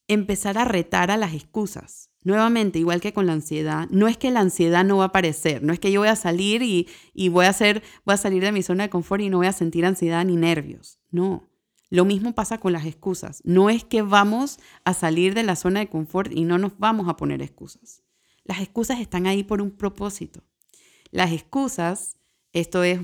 Empezar 0.07 0.57
a 0.57 0.65
retar 0.65 1.11
a 1.11 1.17
las 1.17 1.33
excusas. 1.33 2.09
Nuevamente, 2.23 2.79
igual 2.79 3.01
que 3.01 3.13
con 3.13 3.25
la 3.25 3.33
ansiedad, 3.33 3.87
no 3.89 4.07
es 4.07 4.17
que 4.17 4.31
la 4.31 4.39
ansiedad 4.39 4.83
no 4.83 4.97
va 4.97 5.05
a 5.05 5.07
aparecer, 5.07 5.63
no 5.63 5.73
es 5.73 5.79
que 5.79 5.91
yo 5.91 6.01
voy 6.01 6.09
a 6.09 6.15
salir 6.15 6.61
y, 6.61 7.29
voy, 7.29 7.45
a 7.45 7.49
hacer, 7.49 7.83
voy 8.03 8.15
a 8.15 8.17
salir 8.17 8.43
de 8.43 8.51
mi 8.51 8.63
zona 8.63 8.83
de 8.83 8.89
confort 8.89 9.21
y 9.21 9.29
no 9.29 9.37
voy 9.37 9.47
a 9.47 9.53
sentir 9.53 9.85
ansiedad 9.85 10.25
ni 10.25 10.35
nervios. 10.35 10.99
No, 11.09 11.47
lo 11.89 12.03
mismo 12.03 12.33
pasa 12.35 12.57
con 12.57 12.73
las 12.73 12.85
excusas. 12.85 13.41
No 13.45 13.69
es 13.69 13.85
que 13.85 14.01
vamos 14.01 14.59
a 14.83 14.93
salir 14.93 15.35
de 15.35 15.43
la 15.43 15.55
zona 15.55 15.79
de 15.79 15.87
confort 15.87 16.31
y 16.33 16.43
no 16.43 16.57
nos 16.57 16.77
vamos 16.77 17.07
a 17.07 17.15
poner 17.15 17.41
excusas. 17.41 18.03
Las 18.47 18.61
excusas 18.61 18.99
están 18.99 19.27
ahí 19.27 19.43
por 19.43 19.61
un 19.61 19.71
propósito. 19.71 20.43
Las 21.11 21.31
excusas, 21.31 22.17
esto 22.53 22.83
es 22.83 22.99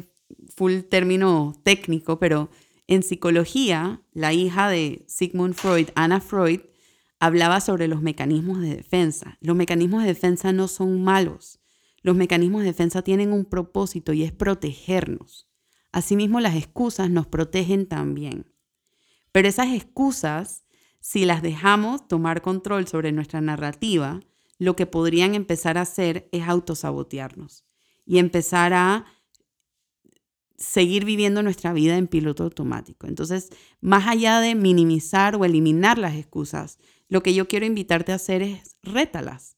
full 0.55 0.79
término 0.81 1.53
técnico, 1.63 2.17
pero 2.17 2.49
en 2.87 3.03
psicología, 3.03 4.01
la 4.13 4.33
hija 4.33 4.69
de 4.69 5.03
Sigmund 5.07 5.55
Freud, 5.55 5.89
Anna 5.95 6.21
Freud, 6.21 6.61
hablaba 7.19 7.61
sobre 7.61 7.87
los 7.87 8.01
mecanismos 8.01 8.59
de 8.59 8.75
defensa. 8.75 9.37
Los 9.41 9.55
mecanismos 9.55 10.01
de 10.01 10.09
defensa 10.09 10.51
no 10.51 10.67
son 10.67 11.03
malos. 11.03 11.59
Los 12.01 12.15
mecanismos 12.15 12.61
de 12.61 12.67
defensa 12.67 13.01
tienen 13.01 13.31
un 13.31 13.45
propósito 13.45 14.11
y 14.11 14.23
es 14.23 14.31
protegernos. 14.31 15.47
Asimismo, 15.91 16.39
las 16.41 16.55
excusas 16.55 17.09
nos 17.09 17.27
protegen 17.27 17.85
también. 17.85 18.51
Pero 19.31 19.47
esas 19.47 19.73
excusas, 19.73 20.65
si 20.99 21.25
las 21.25 21.41
dejamos 21.41 22.07
tomar 22.07 22.41
control 22.41 22.87
sobre 22.87 23.11
nuestra 23.11 23.39
narrativa, 23.39 24.19
lo 24.63 24.75
que 24.75 24.85
podrían 24.85 25.35
empezar 25.35 25.77
a 25.77 25.81
hacer 25.81 26.29
es 26.31 26.47
autosabotearnos 26.47 27.65
y 28.05 28.17
empezar 28.17 28.73
a 28.73 29.05
seguir 30.57 31.03
viviendo 31.03 31.43
nuestra 31.43 31.73
vida 31.73 31.97
en 31.97 32.07
piloto 32.07 32.43
automático. 32.43 33.07
Entonces, 33.07 33.49
más 33.81 34.07
allá 34.07 34.39
de 34.39 34.55
minimizar 34.55 35.35
o 35.35 35.45
eliminar 35.45 35.97
las 35.97 36.15
excusas, 36.15 36.77
lo 37.09 37.21
que 37.21 37.33
yo 37.33 37.47
quiero 37.47 37.65
invitarte 37.65 38.11
a 38.11 38.15
hacer 38.15 38.41
es 38.41 38.77
rétalas. 38.81 39.57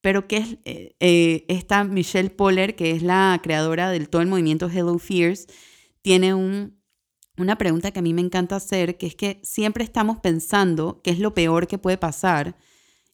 Pero 0.00 0.28
que 0.28 0.36
es 0.38 0.58
eh, 0.64 0.96
eh, 1.00 1.44
esta 1.48 1.84
Michelle 1.84 2.30
Poller, 2.30 2.76
que 2.76 2.92
es 2.92 3.02
la 3.02 3.38
creadora 3.42 3.90
del 3.90 4.08
todo 4.08 4.22
el 4.22 4.28
movimiento 4.28 4.70
Hello 4.70 4.98
Fears, 4.98 5.46
tiene 6.02 6.34
un 6.34 6.76
una 7.38 7.58
pregunta 7.58 7.90
que 7.90 7.98
a 7.98 8.02
mí 8.02 8.14
me 8.14 8.22
encanta 8.22 8.56
hacer, 8.56 8.96
que 8.96 9.06
es 9.06 9.14
que 9.14 9.40
siempre 9.42 9.84
estamos 9.84 10.18
pensando 10.20 11.00
qué 11.02 11.10
es 11.10 11.18
lo 11.18 11.34
peor 11.34 11.66
que 11.66 11.78
puede 11.78 11.98
pasar 11.98 12.56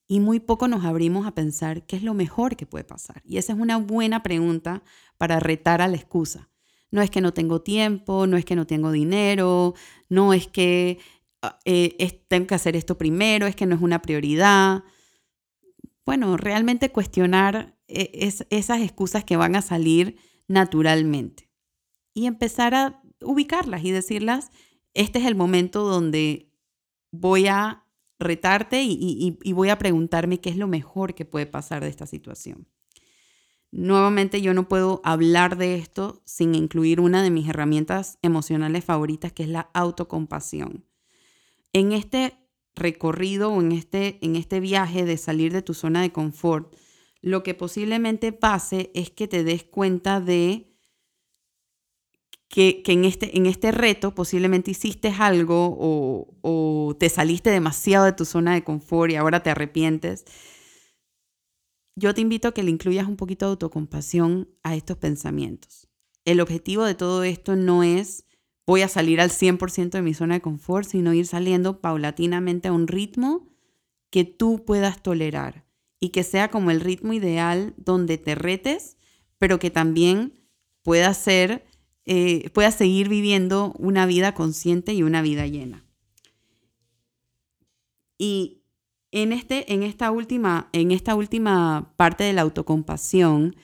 y 0.07 0.21
muy 0.21 0.41
poco 0.41 0.69
nos 0.69 0.85
abrimos 0.85 1.27
a 1.27 1.35
pensar 1.35 1.87
qué 1.87 1.97
es 1.97 2.03
lo 2.03 2.15
mejor 2.15 2.57
que 2.57 2.67
puede 2.67 2.85
pasar. 2.85 3.23
Y 3.25 3.38
esa 3.38 3.53
es 3.53 3.59
una 3.59 3.77
buena 3.77 4.23
pregunta 4.23 4.83
para 5.17 5.41
retar 5.41 5.81
a 5.81 5.88
la 5.88 5.97
excusa. 5.97 6.51
No 6.91 7.01
es 7.01 7.11
que 7.11 7.21
no 7.21 7.33
tengo 7.33 7.62
tiempo, 7.62 8.27
no 8.27 8.37
es 8.37 8.45
que 8.45 8.57
no 8.57 8.67
tengo 8.67 8.93
dinero, 8.93 9.75
no 10.09 10.35
es 10.35 10.47
que 10.49 10.99
ah, 11.41 11.59
eh, 11.65 12.25
tengo 12.29 12.47
que 12.47 12.55
hacer 12.55 12.77
esto 12.77 12.99
primero, 12.99 13.47
es 13.47 13.57
que 13.57 13.65
no 13.67 13.75
es 13.75 13.81
una 13.81 14.03
prioridad. 14.03 14.85
Bueno, 16.05 16.37
realmente 16.37 16.93
cuestionar 16.93 17.79
eh, 17.88 18.33
esas 18.51 18.81
excusas 18.83 19.25
que 19.25 19.37
van 19.37 19.57
a 19.57 19.62
salir 19.62 20.19
naturalmente 20.49 21.51
y 22.15 22.27
empezar 22.27 22.75
a 22.75 23.03
ubicarlas 23.23 23.85
y 23.85 23.91
decirlas, 23.91 24.51
este 24.95 25.19
es 25.19 25.27
el 25.27 25.35
momento 25.35 25.85
donde 25.85 26.53
voy 27.11 27.47
a 27.47 27.87
retarte 28.23 28.83
y, 28.83 29.53
voy 29.53 29.69
a 29.69 29.79
preguntarme 29.79 30.41
qué 30.41 30.51
es 30.51 30.57
lo 30.57 30.67
mejor 30.67 31.15
que 31.15 31.25
puede 31.25 31.47
pasar 31.47 31.83
de 31.83 31.89
esta 31.89 32.07
situación. 32.07 32.69
Nuevamente 33.71 34.43
yo 34.43 34.53
no 34.53 34.69
puedo 34.69 35.01
hablar 35.05 35.57
de 35.57 35.77
esto 35.77 36.23
sin 36.27 36.55
incluir 36.55 37.01
una 37.01 37.23
de 37.23 37.31
mis 37.31 37.49
herramientas 37.49 38.19
emocionales 38.23 38.85
favoritas, 38.85 39.33
que 39.33 39.45
es 39.45 39.49
la 39.49 39.71
autocompasión. 39.73 40.85
En 41.73 41.93
este 41.93 42.35
recorrido 42.75 43.53
o 43.53 43.61
en 43.61 43.73
este, 43.73 44.19
en 44.21 44.37
este 44.37 44.61
viaje 44.61 45.05
de 45.05 45.17
salir 45.17 45.53
de 45.53 45.63
tu 45.63 45.75
zona 45.75 46.03
de 46.03 46.13
confort, 46.13 46.75
lo 47.23 47.43
que 47.43 47.55
posiblemente 47.55 48.33
pase 48.33 48.91
es 48.95 49.11
que 49.11 49.29
te 49.29 49.45
des 49.45 49.65
cuenta 49.65 50.21
de 50.21 50.72
que, 52.53 52.83
en, 52.85 53.07
este, 53.07 53.35
en 53.38 53.47
este 53.47 53.73
reto 53.73 54.15
posiblemente 54.15 54.71
hiciste 54.71 55.09
algo 55.09 55.75
o, 56.43 56.95
te 56.99 57.09
saliste 57.09 57.49
demasiado 57.49 58.05
de 58.05 58.12
tu 58.12 58.27
zona 58.27 58.53
de 58.53 58.62
confort 58.62 59.11
y 59.11 59.17
ahora 59.17 59.43
te 59.43 59.49
arrepientes, 59.49 60.27
yo 61.97 62.12
te 62.12 62.21
invito 62.21 62.49
a 62.49 62.53
que 62.53 62.62
le 62.62 62.71
incluyas 62.71 63.09
un 63.09 63.17
poquito 63.17 63.47
de 63.47 63.53
autocompasión 63.53 64.51
a 64.62 64.77
estos 64.77 64.99
pensamientos. 64.99 65.88
El 66.27 66.43
objetivo 66.43 66.85
de 66.85 66.95
todo 66.95 67.25
esto 67.25 67.57
no 67.57 67.83
es 67.83 68.27
voy 68.67 68.83
a 68.83 68.88
salir 68.88 69.23
al 69.23 69.31
100% 69.31 69.91
de 69.91 70.03
mi 70.03 70.12
zona 70.12 70.35
de 70.35 70.43
confort, 70.43 70.87
sino 70.87 71.15
ir 71.15 71.27
saliendo 71.27 71.81
paulatinamente 71.81 72.69
a 72.69 72.73
un 72.73 72.87
ritmo 72.87 73.49
que 74.11 74.25
tú 74.25 74.62
puedas 74.67 75.03
tolerar 75.03 75.65
y 76.01 76.11
que 76.11 76.23
sea 76.23 76.51
como 76.51 76.71
el 76.71 76.81
ritmo 76.81 77.15
ideal 77.15 77.73
donde 77.79 78.19
te 78.19 78.35
retes, 78.35 78.99
pero 79.38 79.59
que 79.59 79.71
también 79.71 80.35
pueda 80.83 81.15
ser 81.15 81.65
eh, 82.05 82.51
seguir 82.73 83.09
viviendo 83.09 83.73
una 83.79 84.07
vida 84.07 84.35
consciente 84.35 84.95
y 84.95 85.03
una 85.03 85.23
vida 85.23 85.47
llena. 85.47 85.85
Y 88.19 88.62
en, 89.11 89.33
este, 89.33 89.73
en, 89.73 89.83
esta 89.83 90.11
última, 90.11 90.69
en 90.73 90.91
esta 90.91 91.15
última 91.15 91.93
parte 91.97 92.25
de 92.25 92.33
la 92.33 92.43
autocompasión, 92.43 93.57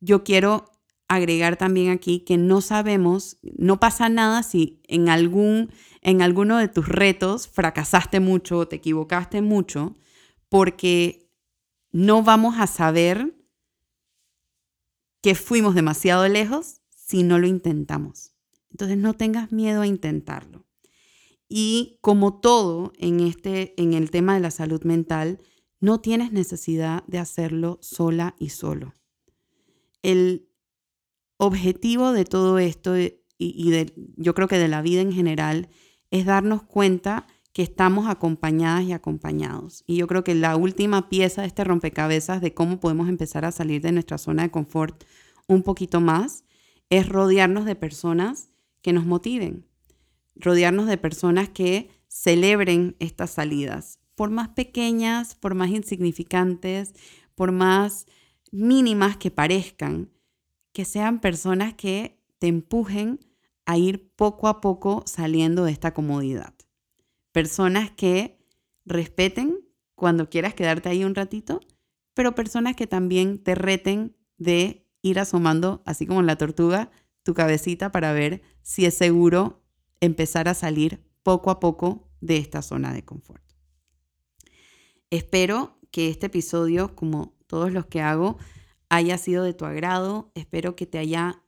yo 0.00 0.24
quiero 0.24 0.70
agregar 1.08 1.56
también 1.56 1.90
aquí 1.90 2.20
que 2.20 2.36
no 2.36 2.60
sabemos, 2.60 3.38
no 3.42 3.78
pasa 3.78 4.08
nada 4.08 4.42
si 4.42 4.80
en 4.88 5.08
algún 5.08 5.70
en 6.06 6.22
alguno 6.22 6.58
de 6.58 6.68
tus 6.68 6.86
retos 6.88 7.48
fracasaste 7.48 8.20
mucho 8.20 8.58
o 8.58 8.68
te 8.68 8.76
equivocaste 8.76 9.42
mucho, 9.42 9.96
porque 10.48 11.32
no 11.90 12.22
vamos 12.22 12.60
a 12.60 12.68
saber 12.68 13.34
que 15.20 15.34
fuimos 15.34 15.74
demasiado 15.74 16.28
lejos 16.28 16.80
si 17.06 17.22
no 17.22 17.38
lo 17.38 17.46
intentamos. 17.46 18.32
Entonces 18.70 18.98
no 18.98 19.14
tengas 19.14 19.52
miedo 19.52 19.82
a 19.82 19.86
intentarlo. 19.86 20.66
Y 21.48 21.98
como 22.00 22.40
todo 22.40 22.92
en 22.98 23.20
este 23.20 23.80
en 23.80 23.94
el 23.94 24.10
tema 24.10 24.34
de 24.34 24.40
la 24.40 24.50
salud 24.50 24.82
mental, 24.82 25.38
no 25.78 26.00
tienes 26.00 26.32
necesidad 26.32 27.04
de 27.06 27.18
hacerlo 27.18 27.78
sola 27.80 28.34
y 28.40 28.48
solo. 28.48 28.92
El 30.02 30.48
objetivo 31.36 32.12
de 32.12 32.24
todo 32.24 32.58
esto 32.58 32.96
y, 32.98 33.70
de, 33.70 33.92
yo 34.16 34.34
creo 34.34 34.48
que 34.48 34.58
de 34.58 34.68
la 34.68 34.82
vida 34.82 35.00
en 35.00 35.12
general 35.12 35.68
es 36.10 36.24
darnos 36.24 36.64
cuenta 36.64 37.28
que 37.52 37.62
estamos 37.62 38.08
acompañadas 38.08 38.84
y 38.84 38.92
acompañados. 38.92 39.84
Y 39.86 39.96
yo 39.96 40.08
creo 40.08 40.24
que 40.24 40.34
la 40.34 40.56
última 40.56 41.08
pieza 41.08 41.42
de 41.42 41.48
este 41.48 41.62
rompecabezas 41.62 42.40
de 42.40 42.52
cómo 42.52 42.80
podemos 42.80 43.08
empezar 43.08 43.44
a 43.44 43.52
salir 43.52 43.80
de 43.80 43.92
nuestra 43.92 44.18
zona 44.18 44.42
de 44.42 44.50
confort 44.50 45.04
un 45.46 45.62
poquito 45.62 46.00
más 46.00 46.45
es 46.90 47.08
rodearnos 47.08 47.64
de 47.64 47.74
personas 47.74 48.50
que 48.82 48.92
nos 48.92 49.06
motiven, 49.06 49.66
rodearnos 50.34 50.86
de 50.86 50.98
personas 50.98 51.48
que 51.48 51.90
celebren 52.08 52.96
estas 52.98 53.30
salidas, 53.30 53.98
por 54.14 54.30
más 54.30 54.48
pequeñas, 54.48 55.34
por 55.34 55.54
más 55.54 55.70
insignificantes, 55.70 56.94
por 57.34 57.52
más 57.52 58.06
mínimas 58.50 59.16
que 59.16 59.30
parezcan, 59.30 60.10
que 60.72 60.84
sean 60.84 61.20
personas 61.20 61.74
que 61.74 62.22
te 62.38 62.46
empujen 62.46 63.20
a 63.64 63.76
ir 63.76 64.12
poco 64.14 64.48
a 64.48 64.60
poco 64.60 65.02
saliendo 65.06 65.64
de 65.64 65.72
esta 65.72 65.92
comodidad. 65.92 66.54
Personas 67.32 67.90
que 67.90 68.38
respeten 68.84 69.60
cuando 69.94 70.30
quieras 70.30 70.54
quedarte 70.54 70.88
ahí 70.88 71.04
un 71.04 71.14
ratito, 71.14 71.60
pero 72.14 72.34
personas 72.34 72.76
que 72.76 72.86
también 72.86 73.42
te 73.42 73.54
reten 73.54 74.16
de 74.38 74.85
ir 75.06 75.18
asomando, 75.18 75.82
así 75.86 76.06
como 76.06 76.22
la 76.22 76.36
tortuga, 76.36 76.90
tu 77.22 77.34
cabecita 77.34 77.92
para 77.92 78.12
ver 78.12 78.42
si 78.62 78.86
es 78.86 78.94
seguro 78.94 79.62
empezar 80.00 80.48
a 80.48 80.54
salir 80.54 81.00
poco 81.22 81.50
a 81.50 81.60
poco 81.60 82.08
de 82.20 82.36
esta 82.38 82.62
zona 82.62 82.92
de 82.92 83.04
confort. 83.04 83.42
Espero 85.10 85.78
que 85.90 86.08
este 86.08 86.26
episodio, 86.26 86.94
como 86.94 87.36
todos 87.46 87.72
los 87.72 87.86
que 87.86 88.00
hago, 88.00 88.38
haya 88.88 89.18
sido 89.18 89.44
de 89.44 89.54
tu 89.54 89.64
agrado. 89.64 90.32
Espero 90.34 90.76
que 90.76 90.86
te 90.86 90.98
haya 90.98 91.42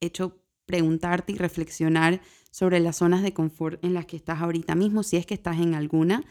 hecho 0.00 0.40
preguntarte 0.66 1.32
y 1.32 1.36
reflexionar 1.36 2.20
sobre 2.50 2.80
las 2.80 2.96
zonas 2.96 3.22
de 3.22 3.32
confort 3.32 3.84
en 3.84 3.94
las 3.94 4.06
que 4.06 4.16
estás 4.16 4.40
ahorita 4.40 4.74
mismo, 4.74 5.02
si 5.02 5.16
es 5.16 5.26
que 5.26 5.34
estás 5.34 5.58
en 5.58 5.74
alguna. 5.74 6.22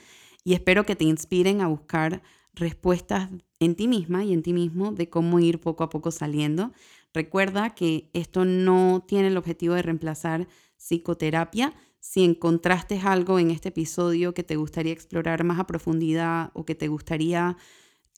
Y 0.44 0.54
espero 0.54 0.86
que 0.86 0.96
te 0.96 1.04
inspiren 1.04 1.62
a 1.62 1.68
buscar 1.68 2.22
respuestas 2.54 3.30
en 3.62 3.76
ti 3.76 3.88
misma 3.88 4.26
y 4.26 4.34
en 4.34 4.44
ti 4.44 4.52
mismo 4.52 4.92
de 4.92 5.10
cómo 5.10 5.40
ir 5.40 5.62
poco 5.62 5.86
a 5.86 5.90
poco 5.90 6.12
saliendo. 6.12 6.74
Recuerda 7.14 7.74
que 7.76 8.10
esto 8.14 8.44
no 8.44 9.06
tiene 9.08 9.28
el 9.28 9.38
objetivo 9.38 9.76
de 9.76 9.82
reemplazar 9.82 10.48
psicoterapia. 10.78 11.74
Si 12.00 12.24
encontraste 12.26 13.00
algo 13.00 13.40
en 13.40 13.52
este 13.52 13.70
episodio 13.70 14.34
que 14.34 14.44
te 14.44 14.58
gustaría 14.58 14.92
explorar 14.92 15.44
más 15.46 15.60
a 15.60 15.68
profundidad 15.68 16.52
o 16.54 16.66
que 16.66 16.76
te 16.76 16.90
gustaría 16.90 17.58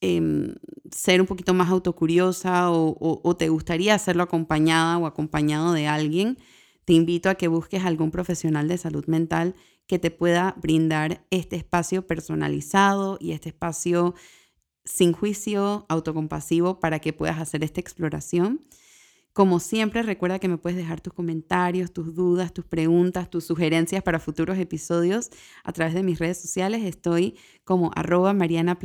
Em, 0.06 0.56
ser 0.92 1.22
un 1.22 1.28
poquito 1.28 1.54
más 1.54 1.70
autocuriosa 1.70 2.70
o, 2.72 3.36
te 3.38 3.48
gustaría 3.48 3.96
hacerlo 3.96 4.24
acompañada 4.24 4.98
o 4.98 5.06
acompañado 5.06 5.72
de 5.72 5.88
alguien, 5.88 6.38
te 6.84 6.92
invito 6.92 7.30
a 7.30 7.36
que 7.36 7.48
busques 7.48 7.86
algún 7.86 8.12
profesional 8.12 8.68
de 8.68 8.78
salud 8.78 9.06
mental 9.06 9.56
que 9.88 10.00
te 10.00 10.12
pueda 10.12 10.56
brindar 10.62 11.26
este 11.30 11.56
espacio 11.56 12.06
personalizado 12.06 13.18
y 13.22 13.32
este 13.32 13.48
espacio 13.48 14.14
sin 14.86 15.14
juicio, 15.14 15.86
autocompasivo, 15.90 16.80
para 16.80 17.00
que 17.00 17.14
puedas 17.14 17.40
hacer 17.40 17.64
esta 17.64 17.82
exploración. 17.82 18.62
Como 19.34 19.60
siempre, 19.60 20.04
recuerda 20.04 20.38
que 20.38 20.48
me 20.48 20.60
puedes 20.60 20.78
dejar 20.78 21.02
tus 21.02 21.14
comentarios, 21.14 21.92
tus 21.92 22.14
dudas, 22.14 22.54
tus 22.54 22.66
preguntas, 22.66 23.32
tus 23.32 23.46
sugerencias 23.46 24.04
para 24.04 24.20
futuros 24.20 24.60
episodios 24.60 25.32
a 25.64 25.74
través 25.74 25.96
de 25.96 26.04
mis 26.04 26.20
redes 26.20 26.40
sociales. 26.40 26.84
Estoy 26.84 27.36
como 27.64 27.92
arroba 27.96 28.34
Mariana 28.34 28.78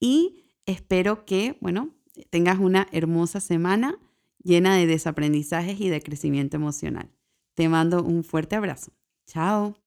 y 0.00 0.50
espero 0.64 1.26
que, 1.26 1.58
bueno, 1.60 1.94
tengas 2.30 2.58
una 2.58 2.86
hermosa 2.92 3.40
semana 3.40 3.98
llena 4.42 4.76
de 4.76 4.86
desaprendizajes 4.86 5.78
y 5.80 5.90
de 5.90 6.00
crecimiento 6.00 6.56
emocional. 6.56 7.10
Te 7.54 7.68
mando 7.68 8.02
un 8.02 8.24
fuerte 8.24 8.56
abrazo. 8.56 8.92
Chao. 9.26 9.85